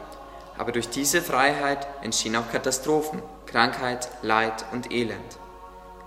Aber 0.57 0.73
durch 0.73 0.89
diese 0.89 1.21
Freiheit 1.21 1.87
entstehen 2.03 2.35
auch 2.35 2.51
Katastrophen, 2.51 3.23
Krankheit, 3.45 4.09
Leid 4.23 4.65
und 4.73 4.91
Elend. 4.91 5.37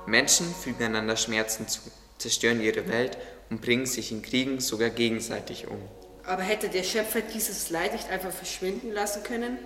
Menschen 0.05 0.55
fügen 0.55 0.85
einander 0.85 1.17
Schmerzen 1.17 1.67
zu 1.69 1.81
zerstören 2.23 2.63
ihre 2.63 2.89
Welt 2.89 3.19
und 3.51 3.61
bringen 3.61 3.87
sich 3.87 4.11
in 4.13 4.23
Kriegen 4.23 4.61
sogar 4.61 4.91
gegenseitig 4.91 5.69
um. 5.69 5.79
Aber 6.25 6.43
hätte 6.43 6.69
der 6.69 6.85
Schöpfer 6.85 7.21
dieses 7.21 7.71
Leid 7.71 7.93
nicht 7.93 8.09
einfach 8.09 8.31
verschwinden 8.31 8.93
lassen 8.93 9.23
können? 9.25 9.59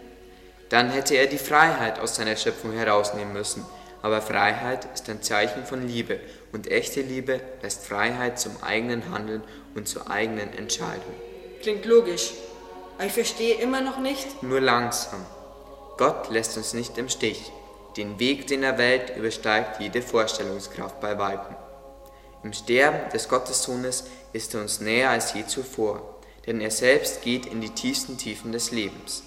Dann 0.71 0.91
hätte 0.91 1.15
er 1.15 1.27
die 1.27 1.39
Freiheit 1.39 2.01
aus 2.01 2.17
seiner 2.17 2.37
Schöpfung 2.37 2.73
herausnehmen 2.73 3.33
müssen. 3.33 3.65
Aber 4.03 4.21
Freiheit 4.23 4.87
ist 4.95 5.09
ein 5.09 5.23
Zeichen 5.23 5.65
von 5.65 5.87
Liebe 5.87 6.21
und 6.53 6.71
echte 6.71 7.01
Liebe 7.01 7.41
lässt 7.63 7.85
Freiheit 7.87 8.39
zum 8.39 8.63
eigenen 8.63 9.11
Handeln 9.11 9.43
und 9.75 9.89
zur 9.89 10.11
eigenen 10.11 10.53
Entscheidung. 10.53 11.15
Klingt 11.61 11.85
logisch, 11.85 12.33
aber 12.97 13.07
ich 13.07 13.13
verstehe 13.13 13.57
immer 13.57 13.81
noch 13.81 13.99
nicht. 13.99 14.43
Nur 14.43 14.61
langsam. 14.61 15.25
Gott 15.99 16.31
lässt 16.31 16.57
uns 16.57 16.75
nicht 16.75 16.99
im 16.99 17.09
Stich. 17.09 17.51
Den 17.97 18.19
Weg, 18.19 18.47
den 18.47 18.63
er 18.63 18.79
wählt, 18.79 19.17
übersteigt 19.17 19.81
jede 19.81 20.03
Vorstellungskraft 20.03 21.01
bei 21.01 21.19
Weitem. 21.19 21.57
Im 22.47 22.53
Sterben 22.53 23.11
des 23.13 23.29
Gottessohnes 23.29 24.05
ist 24.33 24.55
er 24.55 24.61
uns 24.61 24.81
näher 24.81 25.11
als 25.11 25.35
je 25.35 25.45
zuvor, 25.49 26.21
denn 26.47 26.61
er 26.61 26.71
selbst 26.71 27.23
geht 27.23 27.45
in 27.45 27.61
die 27.61 27.71
tiefsten 27.71 28.19
Tiefen 28.19 28.53
des 28.53 28.71
Lebens. 28.71 29.25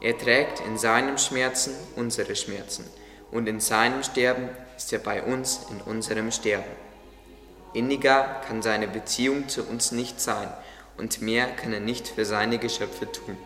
Er 0.00 0.16
trägt 0.16 0.60
in 0.60 0.78
seinem 0.78 1.18
Schmerzen 1.18 1.74
unsere 1.96 2.36
Schmerzen, 2.36 2.84
und 3.32 3.48
in 3.48 3.58
seinem 3.58 4.04
Sterben 4.04 4.50
ist 4.76 4.92
er 4.92 5.00
bei 5.00 5.20
uns 5.20 5.62
in 5.72 5.80
unserem 5.80 6.30
Sterben. 6.30 6.70
Inniger 7.74 8.40
kann 8.46 8.62
seine 8.62 8.86
Beziehung 8.86 9.48
zu 9.48 9.64
uns 9.64 9.90
nicht 9.90 10.20
sein, 10.20 10.46
und 10.96 11.20
mehr 11.20 11.48
kann 11.48 11.72
er 11.72 11.80
nicht 11.80 12.06
für 12.06 12.24
seine 12.24 12.58
Geschöpfe 12.58 13.10
tun. 13.10 13.36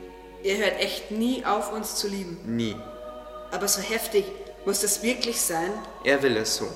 Er 0.43 0.59
hört 0.59 0.81
echt 0.81 1.11
nie 1.11 1.47
auf, 1.47 1.73
uns 1.73 1.97
zu 1.97 2.09
lieben. 2.09 2.39
Nie. 2.45 2.77
Aber 3.53 3.69
so 3.69 3.81
heftig, 3.81 4.27
muss 4.67 4.83
das 4.83 5.03
wirklich 5.03 5.41
sein? 5.41 5.73
Er 6.05 6.23
will 6.23 6.37
es 6.37 6.57
so. 6.57 6.69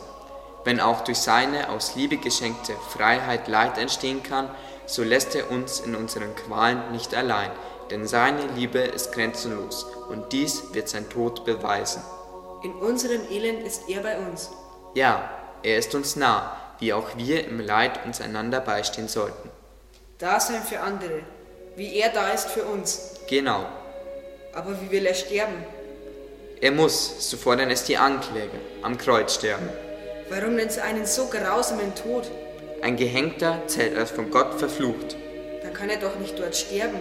Wenn 0.68 0.80
auch 0.80 1.00
durch 1.00 1.16
seine 1.16 1.70
aus 1.70 1.94
Liebe 1.94 2.18
geschenkte 2.18 2.74
Freiheit 2.90 3.48
Leid 3.48 3.78
entstehen 3.78 4.22
kann, 4.22 4.50
so 4.84 5.02
lässt 5.02 5.34
er 5.34 5.50
uns 5.50 5.80
in 5.80 5.94
unseren 5.94 6.36
Qualen 6.36 6.92
nicht 6.92 7.14
allein, 7.14 7.50
denn 7.90 8.06
seine 8.06 8.46
Liebe 8.48 8.80
ist 8.80 9.12
grenzenlos 9.12 9.86
und 10.10 10.30
dies 10.30 10.74
wird 10.74 10.90
sein 10.90 11.08
Tod 11.08 11.46
beweisen. 11.46 12.02
In 12.62 12.74
unserem 12.74 13.22
Elend 13.30 13.66
ist 13.66 13.88
er 13.88 14.02
bei 14.02 14.18
uns. 14.18 14.50
Ja, 14.92 15.30
er 15.62 15.78
ist 15.78 15.94
uns 15.94 16.16
nah, 16.16 16.54
wie 16.80 16.92
auch 16.92 17.16
wir 17.16 17.46
im 17.46 17.60
Leid 17.60 18.04
uns 18.04 18.20
einander 18.20 18.60
beistehen 18.60 19.08
sollten. 19.08 19.48
Dasein 20.18 20.62
für 20.62 20.80
andere, 20.80 21.22
wie 21.76 21.96
er 21.96 22.10
da 22.10 22.28
ist 22.28 22.50
für 22.50 22.64
uns. 22.64 23.14
Genau. 23.26 23.64
Aber 24.52 24.78
wie 24.82 24.90
will 24.90 25.06
er 25.06 25.14
sterben? 25.14 25.64
Er 26.60 26.72
muss, 26.72 27.30
so 27.30 27.38
fordern 27.38 27.70
es 27.70 27.84
die 27.84 27.96
Ankläger, 27.96 28.58
am 28.82 28.98
Kreuz 28.98 29.36
sterben. 29.36 29.70
Warum 30.30 30.58
denn 30.58 30.68
so 30.68 30.82
einen 30.82 31.06
so 31.06 31.26
grausamen 31.26 31.94
Tod? 31.94 32.30
Ein 32.82 32.96
Gehängter 32.96 33.62
zählt 33.66 33.96
als 33.96 34.10
von 34.10 34.30
Gott 34.30 34.58
verflucht. 34.58 35.16
Dann 35.62 35.72
kann 35.72 35.88
er 35.88 35.98
doch 35.98 36.18
nicht 36.18 36.38
dort 36.38 36.54
sterben. 36.54 37.00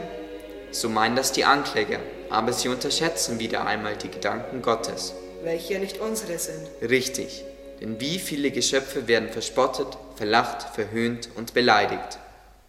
So 0.71 0.87
meinen 0.87 1.15
das 1.15 1.33
die 1.33 1.43
Ankläger, 1.43 1.99
aber 2.29 2.53
sie 2.53 2.69
unterschätzen 2.69 3.39
wieder 3.39 3.65
einmal 3.65 3.97
die 3.97 4.09
Gedanken 4.09 4.61
Gottes. 4.61 5.13
Welche 5.43 5.73
ja 5.73 5.79
nicht 5.79 5.99
unsere 5.99 6.39
sind. 6.39 6.67
Richtig, 6.81 7.43
denn 7.81 7.99
wie 7.99 8.17
viele 8.17 8.51
Geschöpfe 8.51 9.07
werden 9.07 9.29
verspottet, 9.29 9.87
verlacht, 10.15 10.63
verhöhnt 10.73 11.29
und 11.35 11.53
beleidigt. 11.53 12.19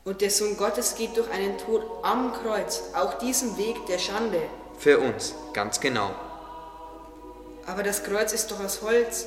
Und 0.04 0.20
der 0.20 0.30
Sohn 0.30 0.56
Gottes 0.56 0.96
geht 0.96 1.16
durch 1.16 1.30
einen 1.30 1.56
Tod 1.58 1.82
am 2.02 2.32
Kreuz, 2.32 2.82
auch 2.94 3.14
diesen 3.14 3.56
Weg 3.58 3.76
der 3.88 3.98
Schande. 3.98 4.40
Für 4.78 4.98
uns, 4.98 5.34
ganz 5.52 5.80
genau. 5.80 6.10
Aber 7.66 7.82
das 7.82 8.02
Kreuz 8.02 8.32
ist 8.32 8.50
doch 8.50 8.60
aus 8.60 8.82
Holz. 8.82 9.26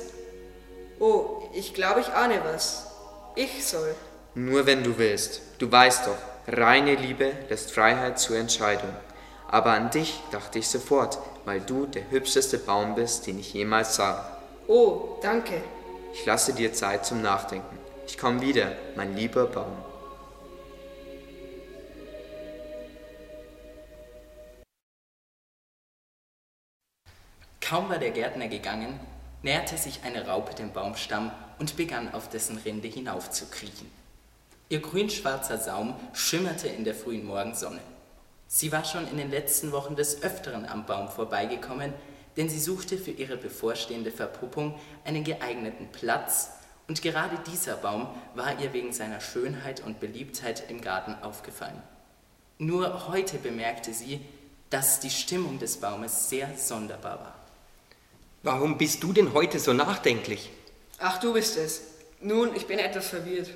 Oh, 1.04 1.42
ich 1.52 1.74
glaube, 1.74 1.98
ich 1.98 2.12
ahne 2.12 2.40
was. 2.44 2.86
Ich 3.34 3.66
soll. 3.66 3.92
Nur 4.36 4.66
wenn 4.66 4.84
du 4.84 4.98
willst. 4.98 5.40
Du 5.58 5.68
weißt 5.68 6.06
doch, 6.06 6.16
reine 6.46 6.94
Liebe 6.94 7.32
lässt 7.48 7.72
Freiheit 7.72 8.20
zur 8.20 8.36
Entscheidung. 8.36 8.94
Aber 9.48 9.72
an 9.72 9.90
dich 9.90 10.20
dachte 10.30 10.60
ich 10.60 10.68
sofort, 10.68 11.18
weil 11.44 11.60
du 11.60 11.86
der 11.86 12.08
hübscheste 12.12 12.56
Baum 12.56 12.94
bist, 12.94 13.26
den 13.26 13.40
ich 13.40 13.52
jemals 13.52 13.96
sah. 13.96 14.38
Oh, 14.68 15.18
danke. 15.22 15.60
Ich 16.14 16.24
lasse 16.24 16.52
dir 16.52 16.72
Zeit 16.72 17.04
zum 17.04 17.20
Nachdenken. 17.20 17.76
Ich 18.06 18.16
komme 18.16 18.40
wieder, 18.40 18.70
mein 18.94 19.16
lieber 19.16 19.46
Baum. 19.46 19.76
Kaum 27.60 27.90
war 27.90 27.98
der 27.98 28.12
Gärtner 28.12 28.46
gegangen, 28.46 29.00
näherte 29.42 29.76
sich 29.76 30.00
eine 30.04 30.26
Raupe 30.26 30.54
dem 30.54 30.72
Baumstamm 30.72 31.30
und 31.58 31.76
begann 31.76 32.12
auf 32.14 32.28
dessen 32.28 32.58
Rinde 32.58 32.88
hinaufzukriechen. 32.88 33.90
Ihr 34.68 34.80
grünschwarzer 34.80 35.58
Saum 35.58 35.94
schimmerte 36.12 36.68
in 36.68 36.84
der 36.84 36.94
frühen 36.94 37.24
Morgensonne. 37.24 37.80
Sie 38.48 38.72
war 38.72 38.84
schon 38.84 39.08
in 39.08 39.16
den 39.16 39.30
letzten 39.30 39.72
Wochen 39.72 39.96
des 39.96 40.22
Öfteren 40.22 40.66
am 40.66 40.86
Baum 40.86 41.08
vorbeigekommen, 41.08 41.92
denn 42.36 42.48
sie 42.48 42.60
suchte 42.60 42.96
für 42.96 43.10
ihre 43.10 43.36
bevorstehende 43.36 44.10
Verpuppung 44.10 44.78
einen 45.04 45.24
geeigneten 45.24 45.88
Platz, 45.92 46.50
und 46.88 47.00
gerade 47.00 47.38
dieser 47.50 47.76
Baum 47.76 48.08
war 48.34 48.60
ihr 48.60 48.72
wegen 48.72 48.92
seiner 48.92 49.20
Schönheit 49.20 49.80
und 49.80 50.00
Beliebtheit 50.00 50.68
im 50.68 50.80
Garten 50.80 51.14
aufgefallen. 51.22 51.80
Nur 52.58 53.08
heute 53.08 53.38
bemerkte 53.38 53.94
sie, 53.94 54.20
dass 54.68 55.00
die 55.00 55.10
Stimmung 55.10 55.58
des 55.58 55.78
Baumes 55.78 56.28
sehr 56.28 56.50
sonderbar 56.56 57.20
war. 57.20 57.41
Warum 58.42 58.76
bist 58.76 59.02
du 59.04 59.12
denn 59.12 59.34
heute 59.34 59.60
so 59.60 59.72
nachdenklich? 59.72 60.50
Ach, 60.98 61.20
du 61.20 61.32
bist 61.32 61.56
es. 61.56 61.82
Nun, 62.20 62.54
ich 62.56 62.66
bin 62.66 62.80
etwas 62.80 63.08
verwirrt. 63.08 63.50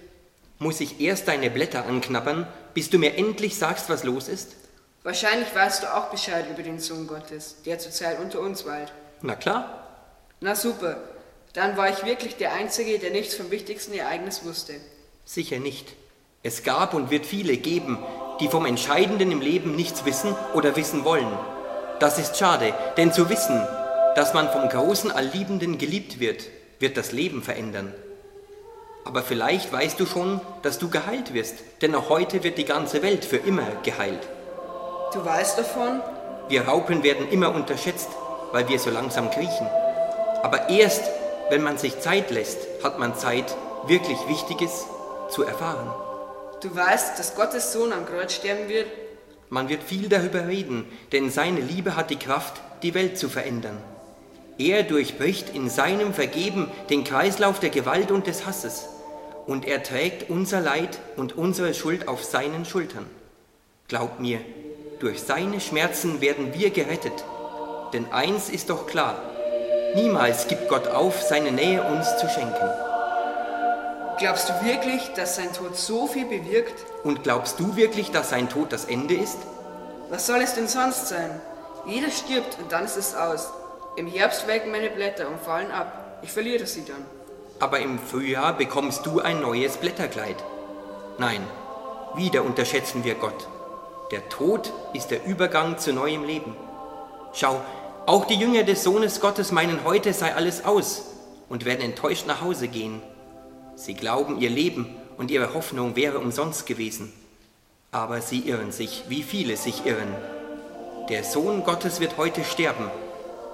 Muss 0.61 0.81
ich 0.81 1.01
erst 1.01 1.27
deine 1.27 1.51
Blätter 1.51 1.87
anknabbern, 1.87 2.47
bis 2.73 2.89
du 2.89 2.99
mir 2.99 3.17
endlich 3.17 3.59
sagst, 3.59 3.91
was 3.91 4.05
los 4.05 4.29
ist? 4.29 4.55
Wahrscheinlich 5.03 5.53
weißt 5.55 5.83
du 5.83 5.95
auch 5.95 6.11
Bescheid 6.11 6.47
über 6.51 6.63
den 6.63 6.79
Sohn 6.79 7.07
Gottes, 7.07 7.57
der 7.65 7.79
zurzeit 7.79 8.21
unter 8.21 8.41
uns 8.41 8.65
weilt. 8.65 8.93
Na 9.23 9.35
klar. 9.35 9.89
Na 10.41 10.55
super. 10.55 10.99
Dann 11.53 11.77
war 11.77 11.89
ich 11.89 12.05
wirklich 12.05 12.37
der 12.37 12.53
Einzige, 12.53 12.99
der 12.99 13.11
nichts 13.11 13.35
vom 13.35 13.51
wichtigsten 13.51 13.95
Ereignis 13.95 14.45
wusste. 14.45 14.75
Sicher 15.25 15.59
nicht. 15.59 15.95
Es 16.43 16.63
gab 16.63 16.95
und 16.95 17.11
wird 17.11 17.27
viele 17.27 17.57
geben, 17.57 17.99
die 18.41 18.49
vom 18.49 18.67
Entscheidenden 18.67 19.33
im 19.33 19.41
Leben 19.41 19.75
nichts 19.75 20.05
wissen 20.05 20.37
oder 20.55 20.77
wissen 20.77 21.05
wollen. 21.05 21.37
Das 21.99 22.19
ist 22.19 22.37
schade, 22.37 22.73
denn 22.97 23.13
zu 23.13 23.29
wissen, 23.29 23.67
dass 24.17 24.33
man 24.33 24.49
vom 24.49 24.67
großen 24.69 25.13
Allliebenden 25.13 25.77
geliebt 25.77 26.21
wird, 26.21 26.47
wird 26.79 26.97
das 26.97 27.13
Leben 27.13 27.43
verändern. 27.43 27.93
Aber 29.05 29.23
vielleicht 29.23 29.71
weißt 29.71 30.01
du 30.01 30.07
schon, 30.07 30.41
dass 30.63 30.79
du 30.79 30.89
geheilt 30.89 31.35
wirst, 31.35 31.57
denn 31.83 31.95
auch 31.95 32.09
heute 32.09 32.43
wird 32.43 32.57
die 32.57 32.65
ganze 32.65 33.03
Welt 33.03 33.27
für 33.27 33.37
immer 33.37 33.67
geheilt. 33.85 34.27
Du 35.13 35.23
weißt 35.23 35.59
davon? 35.59 36.01
Wir 36.49 36.63
Raupen 36.63 37.03
werden 37.03 37.29
immer 37.31 37.55
unterschätzt, 37.55 38.09
weil 38.53 38.67
wir 38.71 38.79
so 38.79 38.89
langsam 38.89 39.31
kriechen. 39.31 39.67
Aber 40.43 40.71
erst, 40.71 41.05
wenn 41.51 41.63
man 41.63 41.77
sich 41.77 42.01
Zeit 42.01 42.31
lässt, 42.31 42.59
hat 42.83 42.99
man 42.99 43.17
Zeit, 43.17 43.55
wirklich 43.87 44.19
Wichtiges 44.29 44.87
zu 45.29 45.43
erfahren. 45.43 45.93
Du 46.63 46.75
weißt, 46.75 47.19
dass 47.19 47.37
Gottes 47.37 47.73
Sohn 47.73 47.93
am 47.93 48.07
Kreuz 48.07 48.33
sterben 48.33 48.69
wird? 48.71 48.87
Man 49.51 49.69
wird 49.69 49.83
viel 49.83 50.09
darüber 50.09 50.49
reden, 50.49 50.91
denn 51.13 51.31
seine 51.31 51.61
Liebe 51.61 51.97
hat 51.97 52.09
die 52.09 52.19
Kraft, 52.19 52.63
die 52.83 52.95
Welt 52.95 53.19
zu 53.19 53.29
verändern. 53.29 53.77
Er 54.59 54.83
durchbricht 54.83 55.55
in 55.55 55.69
seinem 55.69 56.15
Vergeben 56.15 56.71
den 56.89 57.05
Kreislauf 57.05 57.61
der 57.61 57.71
Gewalt 57.71 58.11
und 58.11 58.27
des 58.27 58.47
Hasses 58.47 58.89
und 59.47 59.67
er 59.67 59.83
trägt 59.83 60.29
unser 60.31 60.61
Leid 60.61 60.99
und 61.17 61.37
unsere 61.37 61.73
Schuld 61.75 62.09
auf 62.09 62.25
seinen 62.25 62.65
Schultern. 62.65 63.07
Glaub 63.89 64.19
mir, 64.19 64.41
durch 64.99 65.23
seine 65.23 65.61
Schmerzen 65.61 66.21
werden 66.21 66.55
wir 66.55 66.71
gerettet. 66.71 67.25
Denn 67.93 68.11
eins 68.13 68.49
ist 68.49 68.71
doch 68.71 68.87
klar, 68.87 69.21
niemals 69.95 70.49
gibt 70.49 70.69
Gott 70.69 70.89
auf, 70.89 71.23
seine 71.23 71.53
Nähe 71.53 71.83
uns 71.83 72.17
zu 72.17 72.29
schenken. 72.29 72.71
Glaubst 74.19 74.49
du 74.49 74.65
wirklich, 74.65 75.13
dass 75.15 75.37
sein 75.37 75.53
Tod 75.53 75.77
so 75.77 76.07
viel 76.07 76.25
bewirkt? 76.25 76.87
Und 77.05 77.23
glaubst 77.23 77.61
du 77.61 77.77
wirklich, 77.77 78.11
dass 78.11 78.31
sein 78.31 78.49
Tod 78.49 78.73
das 78.73 78.87
Ende 78.87 79.15
ist? 79.15 79.39
Was 80.09 80.27
soll 80.27 80.41
es 80.41 80.55
denn 80.55 80.69
sonst 80.69 81.09
sein? 81.09 81.31
Jeder 81.87 82.11
stirbt 82.11 82.59
und 82.59 82.73
dann 82.73 82.87
ist 82.87 82.97
es 82.97 83.15
aus. 83.15 83.51
Im 83.97 84.07
Herbst 84.07 84.47
welken 84.47 84.71
meine 84.71 84.91
Blätter 84.91 85.27
und 85.27 85.41
fallen 85.41 85.71
ab. 85.71 86.19
Ich 86.23 86.31
verliere 86.31 86.67
sie 86.67 86.85
dann. 86.85 87.03
Aber 87.61 87.81
im 87.81 87.99
Frühjahr 87.99 88.53
bekommst 88.53 89.07
du 89.07 89.21
ein 89.21 89.41
neues 89.41 89.79
Blätterkleid. 89.79 90.37
Nein, 91.17 91.43
wieder 92.15 92.45
unterschätzen 92.45 93.05
wir 93.05 93.15
Gott. 93.15 93.49
Der 94.13 94.29
Tod 94.29 94.71
ist 94.93 95.11
der 95.11 95.25
Übergang 95.25 95.79
zu 95.79 95.95
neuem 95.95 96.25
Leben. 96.25 96.55
Schau, 97.33 97.63
auch 98.05 98.27
die 98.27 98.35
Jünger 98.35 98.65
des 98.65 98.85
Sohnes 98.85 99.21
Gottes 99.23 99.51
meinen, 99.51 99.83
heute 99.85 100.13
sei 100.13 100.35
alles 100.35 100.67
aus 100.67 101.05
und 101.49 101.65
werden 101.65 101.81
enttäuscht 101.81 102.27
nach 102.27 102.43
Hause 102.43 102.69
gehen. 102.69 103.01
Sie 103.77 103.95
glauben, 103.95 104.39
ihr 104.43 104.51
Leben 104.51 104.95
und 105.17 105.31
ihre 105.31 105.55
Hoffnung 105.55 105.97
wäre 105.97 106.19
umsonst 106.19 106.67
gewesen. 106.67 107.15
Aber 107.93 108.21
sie 108.21 108.41
irren 108.41 108.73
sich, 108.73 109.05
wie 109.09 109.23
viele 109.23 109.57
sich 109.57 109.87
irren. 109.87 110.15
Der 111.09 111.25
Sohn 111.25 111.65
Gottes 111.65 111.99
wird 111.99 112.19
heute 112.19 112.45
sterben 112.45 112.91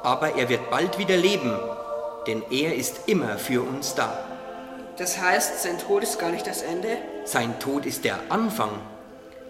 aber 0.02 0.36
er 0.36 0.48
wird 0.48 0.70
bald 0.70 0.98
wieder 0.98 1.16
leben, 1.16 1.58
denn 2.26 2.42
er 2.50 2.74
ist 2.74 3.02
immer 3.06 3.38
für 3.38 3.62
uns 3.62 3.94
da. 3.94 4.24
Das 4.96 5.20
heißt, 5.20 5.62
sein 5.62 5.78
Tod 5.78 6.02
ist 6.02 6.18
gar 6.18 6.30
nicht 6.30 6.46
das 6.46 6.62
Ende? 6.62 6.98
Sein 7.24 7.58
Tod 7.58 7.86
ist 7.86 8.04
der 8.04 8.18
Anfang. 8.28 8.70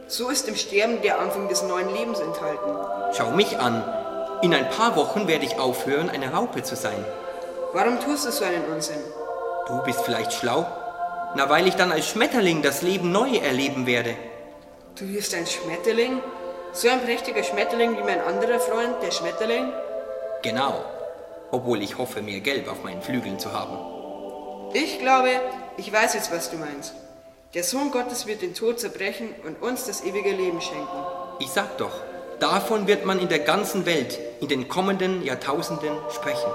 So 0.07 0.29
ist 0.29 0.47
im 0.49 0.57
Sterben 0.57 1.03
der 1.03 1.21
Anfang 1.21 1.49
des 1.49 1.63
neuen 1.63 1.93
Lebens 1.95 2.21
enthalten. 2.21 2.71
Schau 3.17 3.31
mich 3.31 3.59
an. 3.59 3.83
In 4.43 4.55
ein 4.55 4.69
paar 4.71 4.97
Wochen 4.97 5.27
werde 5.27 5.45
ich 5.45 5.59
aufhören, 5.59 6.11
eine 6.11 6.33
Raupe 6.33 6.63
zu 6.63 6.77
sein. 6.77 7.05
Warum 7.73 7.99
tust 8.01 8.27
du 8.27 8.31
so 8.31 8.45
einen 8.45 8.65
Unsinn? 8.73 8.99
Du 9.67 9.83
bist 9.83 10.01
vielleicht 10.03 10.33
schlau? 10.33 10.67
Na, 11.35 11.49
weil 11.49 11.67
ich 11.67 11.77
dann 11.77 11.93
als 11.93 12.09
Schmetterling 12.09 12.61
das 12.63 12.83
Leben 12.83 13.11
neu 13.11 13.37
erleben 13.37 13.87
werde. 13.87 14.15
Du 14.99 15.09
wirst 15.09 15.35
ein 15.35 15.47
Schmetterling? 15.47 16.21
So 16.73 16.89
ein 16.89 17.03
prächtiger 17.03 17.43
Schmetterling 17.43 17.97
wie 17.97 18.03
mein 18.03 18.21
anderer 18.21 18.61
Freund, 18.61 19.03
der 19.03 19.11
Schmetterling? 19.11 19.73
Genau, 20.43 20.85
obwohl 21.53 21.83
ich 21.83 21.99
hoffe, 21.99 22.21
mehr 22.21 22.41
Gelb 22.41 22.69
auf 22.69 22.83
meinen 22.83 23.01
Flügeln 23.01 23.39
zu 23.39 23.53
haben. 23.53 23.79
Ich 24.75 24.99
glaube, 24.99 25.29
ich 25.77 25.93
weiß 25.93 26.15
jetzt, 26.15 26.33
was 26.33 26.51
du 26.51 26.57
meinst. 26.57 26.95
Der 27.55 27.63
Sohn 27.63 27.91
Gottes 27.91 28.27
wird 28.27 28.43
den 28.43 28.55
Tod 28.55 28.81
zerbrechen 28.81 29.29
und 29.47 29.63
uns 29.63 29.87
das 29.87 30.03
ewige 30.03 30.31
Leben 30.31 30.61
schenken. 30.61 30.89
Ich 31.39 31.51
sag 31.51 31.77
doch, 31.79 31.93
davon 32.41 32.87
wird 32.87 33.05
man 33.05 33.19
in 33.19 33.29
der 33.29 33.41
ganzen 33.41 33.87
Welt 33.87 34.19
in 34.41 34.49
den 34.49 34.69
kommenden 34.69 35.23
Jahrtausenden 35.23 35.97
sprechen. 36.11 36.51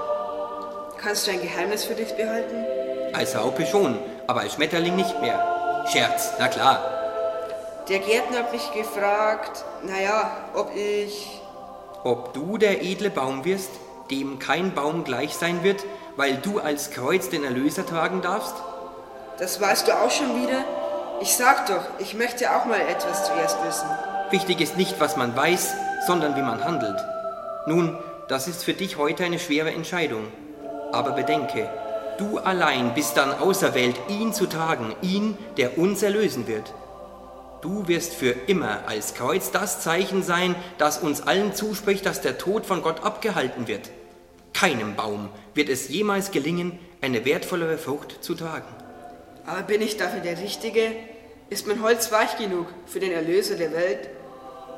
Kannst 1.00 1.28
du 1.28 1.32
ein 1.32 1.41
Geheimnis 1.41 1.86
für 1.86 1.93
dich 1.93 2.13
behalten? 2.15 2.65
Als 3.13 3.38
Raupe 3.38 3.65
schon, 3.65 4.00
aber 4.26 4.41
als 4.41 4.54
Schmetterling 4.54 4.95
nicht 4.95 5.21
mehr. 5.21 5.86
Scherz, 5.91 6.32
na 6.39 6.47
klar. 6.47 6.84
Der 7.88 8.00
Gärtner 8.00 8.39
hat 8.39 8.52
mich 8.52 8.69
gefragt, 8.73 9.63
naja, 9.84 10.32
ob 10.56 10.76
ich 10.76 11.39
ob 12.03 12.33
du 12.33 12.57
der 12.57 12.83
edle 12.83 13.10
Baum 13.10 13.45
wirst, 13.45 13.71
dem 14.12 14.39
kein 14.39 14.73
Baum 14.73 15.03
gleich 15.03 15.36
sein 15.36 15.63
wird, 15.63 15.83
weil 16.15 16.36
du 16.38 16.60
als 16.60 16.91
Kreuz 16.91 17.29
den 17.29 17.43
Erlöser 17.43 17.86
tragen 17.86 18.21
darfst? 18.21 18.55
Das 19.39 19.62
weißt 19.62 19.88
du 19.88 19.93
auch 19.93 20.12
schon 20.12 20.41
wieder? 20.41 20.63
Ich 21.21 21.36
sag 21.36 21.67
doch, 21.67 21.83
ich 21.99 22.13
möchte 22.13 22.55
auch 22.55 22.65
mal 22.65 22.79
etwas 22.79 23.25
zuerst 23.25 23.57
wissen. 23.65 23.88
Wichtig 24.29 24.62
ist 24.62 24.77
nicht, 24.77 24.99
was 24.99 25.17
man 25.17 25.36
weiß, 25.36 25.73
sondern 26.05 26.36
wie 26.36 26.41
man 26.41 26.63
handelt. 26.63 26.99
Nun, 27.65 27.97
das 28.27 28.47
ist 28.47 28.63
für 28.63 28.73
dich 28.73 28.97
heute 28.97 29.23
eine 29.23 29.39
schwere 29.39 29.71
Entscheidung. 29.71 30.27
Aber 30.91 31.12
bedenke, 31.12 31.69
du 32.17 32.39
allein 32.39 32.93
bist 32.93 33.17
dann 33.17 33.33
auserwählt, 33.33 33.95
ihn 34.10 34.33
zu 34.33 34.47
tragen, 34.47 34.95
ihn, 35.01 35.38
der 35.57 35.77
uns 35.77 36.03
erlösen 36.03 36.47
wird. 36.47 36.73
Du 37.62 37.88
wirst 37.88 38.13
für 38.13 38.32
immer 38.48 38.88
als 38.88 39.15
Kreuz 39.15 39.52
das 39.52 39.82
Zeichen 39.82 40.22
sein, 40.22 40.56
das 40.78 41.00
uns 41.00 41.22
allen 41.22 41.56
zuspricht, 41.56 42.06
dass 42.06 42.22
der 42.22 42.38
Tod 42.38 42.65
von 42.65 42.82
Gott 42.82 43.04
abgehalten 43.04 43.67
wird. 43.67 43.89
Keinem 44.54 44.96
Baum 44.96 45.30
wird 45.54 45.70
es 45.70 45.89
jemals 45.89 46.32
gelingen, 46.32 46.78
eine 47.02 47.26
wertvollere 47.26 47.78
Frucht 47.78 48.24
zu 48.24 48.36
tragen. 48.36 48.67
Aber 49.46 49.62
bin 49.63 49.82
ich 49.82 49.98
dafür 49.98 50.20
der 50.20 50.39
Richtige? 50.39 50.91
Ist 51.50 51.67
mein 51.67 51.82
Holz 51.82 52.12
weich 52.12 52.38
genug 52.38 52.67
für 52.86 53.00
den 53.00 53.12
Erlöser 53.12 53.56
der 53.56 53.72
Welt? 53.72 54.10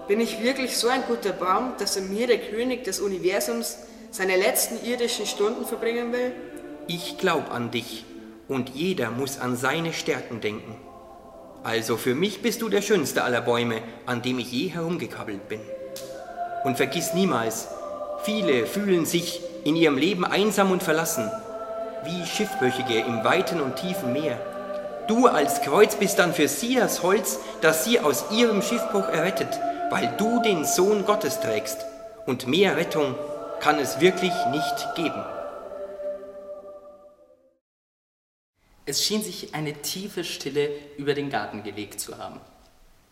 Bin 0.08 0.20
ich 0.20 0.42
wirklich 0.42 0.78
so 0.78 0.88
ein 0.88 1.04
guter 1.08 1.34
Baum, 1.34 1.74
dass 1.80 1.98
in 1.98 2.14
mir 2.14 2.28
der 2.28 2.40
König 2.40 2.84
des 2.84 3.00
Universums 3.00 3.78
seine 4.12 4.38
letzten 4.38 4.84
irdischen 4.86 5.26
Stunden 5.26 5.66
verbringen 5.66 6.14
will? 6.14 6.32
Ich 6.88 7.18
glaub 7.18 7.52
an 7.52 7.72
dich 7.72 8.06
und 8.48 8.70
jeder 8.70 9.12
muss 9.12 9.40
an 9.40 9.56
seine 9.56 9.94
Stärken 9.94 10.42
denken. 10.42 10.76
Also 11.64 11.98
für 11.98 12.16
mich 12.16 12.42
bist 12.42 12.62
du 12.62 12.70
der 12.70 12.82
schönste 12.82 13.24
aller 13.24 13.42
Bäume, 13.42 13.82
an 14.06 14.22
dem 14.22 14.40
ich 14.40 14.52
je 14.52 14.70
herumgekabbelt 14.70 15.50
bin. 15.50 15.60
Und 16.64 16.78
vergiss 16.78 17.14
niemals, 17.14 17.68
viele 18.24 18.66
fühlen 18.66 19.06
sich 19.06 19.42
in 19.66 19.76
ihrem 19.76 19.98
Leben 19.98 20.26
einsam 20.26 20.72
und 20.72 20.84
verlassen, 20.84 21.30
wie 22.06 22.26
Schiffbrüchige 22.26 23.00
im 23.00 23.24
weiten 23.24 23.60
und 23.60 23.76
tiefen 23.76 24.14
Meer. 24.14 24.40
Du 25.08 25.28
als 25.28 25.62
Kreuz 25.62 25.96
bist 25.96 26.20
dann 26.20 26.34
für 26.34 26.48
sie 26.48 26.76
das 26.76 27.04
Holz, 27.04 27.40
das 27.62 27.84
sie 27.84 28.00
aus 28.00 28.26
ihrem 28.32 28.62
Schiffbruch 28.62 29.10
errettet, 29.10 29.60
weil 29.90 30.14
du 30.18 30.42
den 30.42 30.66
Sohn 30.66 31.06
Gottes 31.06 31.40
trägst. 31.40 31.86
Und 32.26 32.48
mehr 32.48 32.78
Rettung 32.78 33.16
kann 33.60 33.80
es 33.80 34.00
wirklich 34.00 34.34
nicht 34.52 34.96
geben. 34.96 35.24
Es 38.90 39.06
schien 39.06 39.22
sich 39.22 39.54
eine 39.54 39.74
tiefe 39.74 40.24
Stille 40.24 40.72
über 40.98 41.14
den 41.14 41.30
Garten 41.30 41.62
gelegt 41.62 42.00
zu 42.00 42.18
haben. 42.18 42.42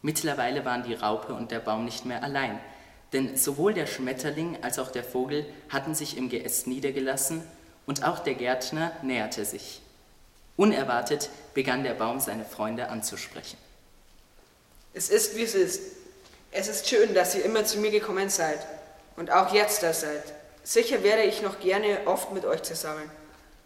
Mittlerweile 0.01 0.65
waren 0.65 0.81
die 0.81 0.95
Raupe 0.95 1.35
und 1.35 1.51
der 1.51 1.59
Baum 1.59 1.85
nicht 1.85 2.03
mehr 2.03 2.23
allein, 2.23 2.59
denn 3.13 3.37
sowohl 3.37 3.75
der 3.75 3.85
Schmetterling 3.85 4.57
als 4.63 4.79
auch 4.79 4.89
der 4.89 5.03
Vogel 5.03 5.45
hatten 5.69 5.93
sich 5.93 6.17
im 6.17 6.29
Geäst 6.29 6.65
niedergelassen 6.65 7.43
und 7.85 8.03
auch 8.03 8.17
der 8.17 8.33
Gärtner 8.33 8.91
näherte 9.03 9.45
sich. 9.45 9.83
Unerwartet 10.55 11.29
begann 11.53 11.83
der 11.83 11.93
Baum 11.93 12.19
seine 12.19 12.43
Freunde 12.43 12.89
anzusprechen. 12.89 13.59
Es 14.95 15.09
ist, 15.09 15.37
wie 15.37 15.43
es 15.43 15.53
ist. 15.53 15.79
Es 16.49 16.69
ist 16.69 16.89
schön, 16.89 17.13
dass 17.13 17.35
ihr 17.35 17.45
immer 17.45 17.65
zu 17.65 17.77
mir 17.77 17.91
gekommen 17.91 18.31
seid 18.31 18.65
und 19.15 19.29
auch 19.29 19.53
jetzt 19.53 19.83
da 19.83 19.93
seid. 19.93 20.23
Sicher 20.63 21.03
wäre 21.03 21.21
ich 21.21 21.43
noch 21.43 21.59
gerne 21.59 21.99
oft 22.07 22.33
mit 22.33 22.45
euch 22.45 22.63
zusammen. 22.63 23.11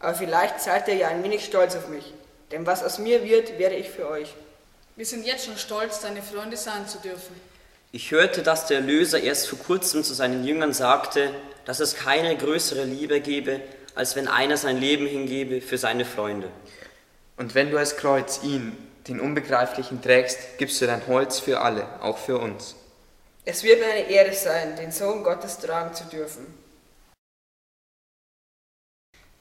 Aber 0.02 0.16
vielleicht 0.16 0.60
seid 0.60 0.88
ihr 0.88 0.96
ja 0.96 1.08
ein 1.10 1.24
wenig 1.24 1.46
stolz 1.46 1.76
auf 1.76 1.88
mich. 1.88 2.14
Denn 2.52 2.66
was 2.66 2.84
aus 2.84 2.98
mir 2.98 3.24
wird, 3.24 3.58
werde 3.60 3.76
ich 3.76 3.90
für 3.90 4.10
euch. 4.10 4.34
Wir 4.96 5.06
sind 5.06 5.26
jetzt 5.26 5.46
schon 5.46 5.58
stolz, 5.58 6.02
deine 6.02 6.22
Freunde 6.22 6.58
sein 6.58 6.88
zu 6.88 6.98
dürfen. 6.98 7.40
Ich 7.92 8.12
hörte, 8.12 8.42
dass 8.42 8.68
der 8.68 8.78
Erlöser 8.78 9.22
erst 9.22 9.48
vor 9.48 9.60
kurzem 9.60 10.04
zu 10.04 10.14
seinen 10.14 10.44
Jüngern 10.44 10.74
sagte, 10.74 11.34
dass 11.66 11.80
es 11.80 11.96
keine 11.96 12.36
größere 12.36 12.84
Liebe 12.84 13.22
gebe, 13.22 13.62
als 13.96 14.16
wenn 14.16 14.28
einer 14.28 14.58
sein 14.58 14.78
Leben 14.78 15.06
hingebe 15.06 15.62
für 15.62 15.78
seine 15.78 16.06
Freunde. 16.06 16.50
Und 17.38 17.54
wenn 17.54 17.70
du 17.72 17.78
als 17.78 17.98
Kreuz 17.98 18.42
ihn, 18.44 18.76
den 19.08 19.20
Unbegreiflichen, 19.20 20.02
trägst, 20.02 20.58
gibst 20.58 20.82
du 20.82 20.86
dein 20.88 21.06
Holz 21.08 21.40
für 21.40 21.62
alle, 21.62 21.86
auch 22.02 22.18
für 22.18 22.38
uns. 22.38 22.76
Es 23.46 23.64
wird 23.64 23.80
mir 23.80 23.88
eine 23.88 24.10
Ehre 24.10 24.34
sein, 24.34 24.76
den 24.76 24.92
Sohn 24.92 25.24
Gottes 25.24 25.58
tragen 25.58 25.94
zu 25.94 26.06
dürfen. 26.06 26.61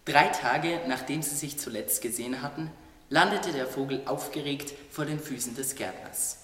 Drei 0.04 0.28
Tage 0.28 0.80
nachdem 0.86 1.22
sie 1.22 1.36
sich 1.36 1.58
zuletzt 1.58 2.02
gesehen 2.02 2.42
hatten, 2.42 2.70
landete 3.10 3.52
der 3.52 3.66
Vogel 3.66 4.02
aufgeregt 4.06 4.72
vor 4.90 5.04
den 5.04 5.20
Füßen 5.20 5.54
des 5.56 5.74
Gärtners. 5.74 6.38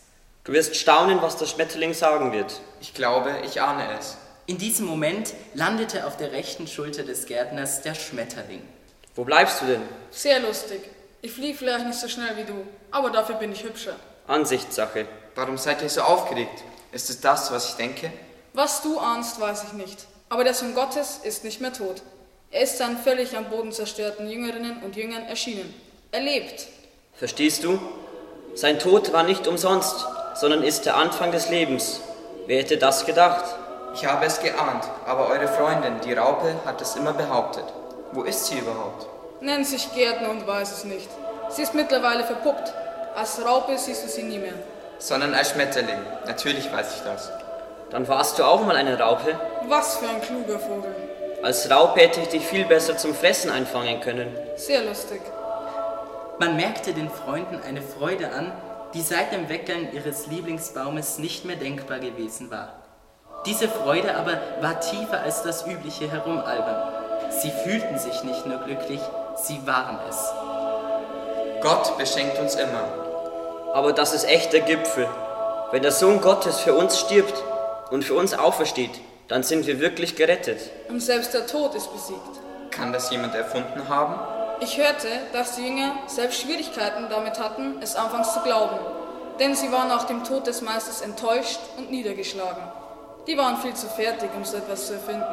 Du 0.44 0.52
wirst 0.52 0.76
staunen, 0.76 1.22
was 1.22 1.36
der 1.36 1.46
Schmetterling 1.46 1.94
sagen 1.94 2.32
wird. 2.32 2.60
Ich 2.80 2.94
glaube, 2.94 3.34
ich 3.44 3.60
ahne 3.60 3.84
es. 3.98 4.16
In 4.46 4.58
diesem 4.58 4.86
Moment 4.86 5.34
landete 5.54 6.06
auf 6.06 6.16
der 6.16 6.32
rechten 6.32 6.68
Schulter 6.68 7.02
des 7.02 7.26
Gärtners 7.26 7.82
der 7.82 7.94
Schmetterling. 7.94 8.62
Wo 9.16 9.24
bleibst 9.24 9.62
du 9.62 9.66
denn? 9.66 9.82
Sehr 10.10 10.38
lustig. 10.40 10.82
Ich 11.22 11.32
fliege 11.32 11.58
vielleicht 11.58 11.86
nicht 11.86 11.98
so 11.98 12.06
schnell 12.06 12.36
wie 12.36 12.44
du, 12.44 12.66
aber 12.90 13.10
dafür 13.10 13.36
bin 13.36 13.50
ich 13.50 13.64
hübscher. 13.64 13.96
Ansichtssache. 14.28 15.06
Warum 15.34 15.58
seid 15.58 15.82
ihr 15.82 15.88
so 15.88 16.02
aufgeregt? 16.02 16.62
Ist 16.92 17.10
es 17.10 17.20
das, 17.20 17.50
was 17.50 17.70
ich 17.70 17.74
denke? 17.74 18.12
Was 18.52 18.82
du 18.82 18.98
ahnst, 18.98 19.40
weiß 19.40 19.64
ich 19.64 19.72
nicht. 19.72 20.06
Aber 20.28 20.44
der 20.44 20.54
Sohn 20.54 20.74
Gottes 20.74 21.20
ist 21.24 21.42
nicht 21.42 21.60
mehr 21.60 21.72
tot. 21.72 22.02
Er 22.50 22.62
ist 22.62 22.78
seinen 22.78 22.96
völlig 22.96 23.37
am 23.37 23.46
Boden 23.46 23.72
zerstörten 23.72 24.28
Jüngerinnen 24.28 24.82
und 24.82 24.96
Jüngern 24.96 25.24
erschienen. 25.24 25.74
Er 26.12 26.20
lebt. 26.20 26.66
Verstehst 27.14 27.64
du? 27.64 27.78
Sein 28.54 28.78
Tod 28.78 29.12
war 29.12 29.24
nicht 29.24 29.46
umsonst, 29.46 30.06
sondern 30.35 30.62
ist 30.62 30.87
der 30.87 30.96
Anfang 30.96 31.32
des 31.32 31.50
Lebens. 31.50 32.00
Wer 32.46 32.59
hätte 32.61 32.78
das 32.78 33.04
gedacht? 33.04 33.44
Ich 33.94 34.06
habe 34.06 34.26
es 34.26 34.40
geahnt, 34.40 34.85
aber 35.06 35.28
eure 35.28 35.48
Freundin, 35.48 36.00
die 36.04 36.12
Raupe, 36.12 36.54
hat 36.64 36.80
es 36.80 36.96
immer 36.96 37.12
behauptet. 37.12 37.64
Wo 38.12 38.22
ist 38.22 38.46
sie 38.46 38.59
überhaupt? 38.59 39.06
Nennt 39.40 39.66
sich 39.66 39.92
Gärtner 39.94 40.30
und 40.30 40.46
weiß 40.46 40.70
es 40.70 40.85
nicht. 40.85 41.09
Sie 41.50 41.62
ist 41.62 41.74
mittlerweile 41.74 42.24
verpuppt. 42.24 42.72
Als 43.14 43.44
Raupe 43.44 43.76
siehst 43.76 44.04
du 44.04 44.09
sie 44.09 44.22
nie 44.22 44.38
mehr. 44.38 44.54
Sondern 44.98 45.35
als 45.35 45.50
Schmetterling. 45.50 45.98
Natürlich 46.26 46.70
weiß 46.72 46.96
ich 46.96 47.02
das. 47.02 47.30
Dann 47.90 48.06
warst 48.09 48.38
du 48.38 48.44
auch 48.44 48.64
mal 48.64 48.76
eine 48.76 48.98
Raupe. 48.98 49.38
Was 49.68 49.96
für 49.96 50.09
ein 50.09 50.20
kluger 50.20 50.59
Vogel. 50.59 50.94
Als 51.42 51.70
Raupe 51.70 52.01
hätte 52.01 52.20
ich 52.20 52.29
dich 52.29 52.46
viel 52.46 52.64
besser 52.64 52.96
zum 52.96 53.14
Fressen 53.14 53.51
einfangen 53.51 54.01
können. 54.01 54.29
Sehr 54.57 54.83
lustig. 54.83 55.20
Man 56.38 56.57
merkte 56.57 56.92
den 56.92 57.11
Freunden 57.11 57.61
eine 57.66 57.83
Freude 57.83 58.31
an, 58.33 58.53
die 58.94 59.01
seit 59.01 59.33
dem 59.33 59.49
Weckeln 59.49 59.92
ihres 59.92 60.27
Lieblingsbaumes 60.27 61.18
nicht 61.18 61.44
mehr 61.44 61.57
denkbar 61.57 61.99
gewesen 61.99 62.51
war. 62.51 62.83
Diese 63.44 63.68
Freude 63.68 64.16
aber 64.16 64.38
war 64.61 64.81
tiefer 64.81 65.20
als 65.20 65.42
das 65.42 65.66
übliche 65.66 66.11
Herumalbern. 66.11 66.92
Sie 67.31 67.51
fühlten 67.64 67.99
sich 67.99 68.25
nicht 68.25 68.46
nur 68.46 68.59
glücklich, 68.59 69.01
sie 69.37 69.66
waren 69.66 69.99
es. 70.09 70.33
Gott 71.62 71.96
beschenkt 71.99 72.38
uns 72.38 72.55
immer. 72.55 72.85
Aber 73.72 73.92
das 73.92 74.14
ist 74.14 74.25
echt 74.25 74.53
der 74.53 74.61
Gipfel. 74.61 75.07
Wenn 75.70 75.83
der 75.83 75.92
Sohn 75.92 76.20
Gottes 76.20 76.61
für 76.61 76.75
uns 76.75 76.99
stirbt 76.99 77.42
und 77.90 78.05
für 78.05 78.14
uns 78.14 78.35
aufersteht, 78.35 79.01
dann 79.28 79.42
sind 79.42 79.66
wir 79.66 79.80
wirklich 79.80 80.16
gerettet. 80.16 80.60
Und 80.88 81.00
selbst 81.00 81.34
der 81.34 81.46
Tod 81.46 81.74
ist 81.74 81.92
besiegt. 81.92 82.20
Kann 82.70 82.92
das 82.92 83.10
jemand 83.10 83.34
erfunden 83.34 83.88
haben? 83.88 84.14
Ich 84.60 84.78
hörte, 84.78 85.08
dass 85.32 85.56
die 85.56 85.66
Jünger 85.66 85.92
selbst 86.06 86.40
Schwierigkeiten 86.40 87.08
damit 87.10 87.38
hatten, 87.38 87.76
es 87.82 87.96
anfangs 87.96 88.32
zu 88.32 88.40
glauben. 88.40 88.78
Denn 89.38 89.54
sie 89.54 89.70
waren 89.70 89.88
nach 89.88 90.04
dem 90.04 90.24
Tod 90.24 90.46
des 90.46 90.62
Meisters 90.62 91.02
enttäuscht 91.02 91.60
und 91.76 91.90
niedergeschlagen. 91.90 92.62
Die 93.26 93.36
waren 93.36 93.56
viel 93.58 93.74
zu 93.74 93.86
fertig, 93.88 94.30
um 94.34 94.44
so 94.44 94.56
etwas 94.56 94.86
zu 94.86 94.94
erfinden. 94.94 95.26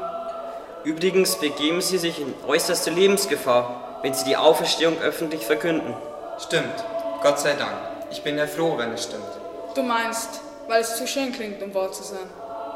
Übrigens 0.84 1.36
begeben 1.36 1.80
sie 1.80 1.98
sich 1.98 2.20
in 2.20 2.34
äußerste 2.46 2.90
Lebensgefahr, 2.90 4.00
wenn 4.02 4.14
sie 4.14 4.26
die 4.26 4.36
Auferstehung 4.36 5.00
öffentlich 5.00 5.46
verkünden. 5.46 5.94
Stimmt. 6.40 6.84
Gott 7.22 7.40
sei 7.40 7.54
Dank. 7.54 7.78
Ich 8.12 8.22
bin 8.24 8.38
ja 8.38 8.48
froh, 8.48 8.78
wenn 8.78 8.92
es 8.92 9.04
stimmt. 9.04 9.24
Du 9.76 9.84
meinst, 9.84 10.42
weil 10.68 10.82
es 10.82 10.98
zu 10.98 11.08
schön 11.08 11.32
klingt, 11.32 11.64
um 11.64 11.74
wahr 11.74 11.92
zu 11.92 12.04
sein. 12.04 12.28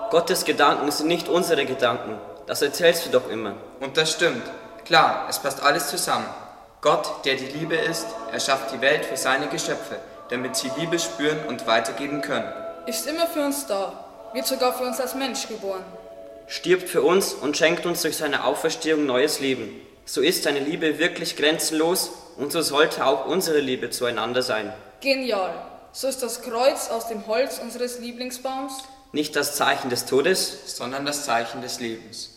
Gottes 0.10 0.46
Gedanken 0.46 0.89
sind 0.89 1.10
nicht 1.10 1.28
unsere 1.28 1.65
Gedanken. 1.65 2.17
Das 2.46 2.62
erzählst 2.62 3.06
du 3.06 3.10
doch 3.10 3.30
immer. 3.30 3.56
Und 3.82 3.98
das 3.98 4.13
stimmt. 4.13 4.43
Klar, 4.86 5.28
es 5.30 5.39
passt 5.39 5.62
alles 5.62 5.89
zusammen. 5.89 6.28
Gott, 6.80 7.26
der 7.26 7.36
die 7.36 7.48
Liebe 7.48 7.76
ist, 7.76 8.08
erschafft 8.32 8.72
die 8.72 8.80
Welt 8.80 9.04
für 9.04 9.17
seine 9.17 9.48
Geschöpfe, 9.48 9.98
damit 10.30 10.56
sie 10.56 10.72
Liebe 10.78 10.98
spüren 10.98 11.39
und 11.50 11.67
weitergeben 11.67 12.22
können. 12.22 12.48
Ist 12.86 13.06
immer 13.06 13.28
für 13.28 13.43
uns 13.43 13.65
da, 13.67 14.06
wird 14.32 14.48
sogar 14.48 14.78
für 14.78 14.86
uns 14.86 15.02
als 15.02 15.13
Mensch 15.13 15.46
geboren. 15.50 15.84
Stirbt 16.48 16.88
für 16.88 17.02
uns 17.02 17.34
und 17.34 17.58
schenkt 17.58 17.86
uns 17.86 18.02
durch 18.04 18.15
seine 18.15 18.46
Auferstehung 18.46 19.06
neues 19.06 19.41
Leben. 19.41 19.82
So 20.06 20.22
ist 20.22 20.43
seine 20.43 20.60
Liebe 20.60 21.00
wirklich 21.00 21.36
grenzenlos 21.36 22.12
und 22.38 22.54
so 22.54 22.62
sollte 22.62 23.06
auch 23.06 23.26
unsere 23.26 23.60
Liebe 23.60 23.89
zueinander 23.89 24.41
sein. 24.41 24.72
Genial. 25.02 25.54
So 25.91 26.08
ist 26.08 26.24
das 26.24 26.41
Kreuz 26.43 26.89
aus 26.89 27.10
dem 27.10 27.28
Holz 27.28 27.60
unseres 27.60 28.00
Lieblingsbaums 28.00 28.84
Nicht 29.12 29.36
das 29.36 29.56
Zeichen 29.56 29.89
des 29.89 30.06
Todes, 30.06 30.76
Sondern 30.78 31.06
das 31.06 31.26
Zeichen 31.26 31.62
des 31.62 31.80
Lebens. 31.80 32.37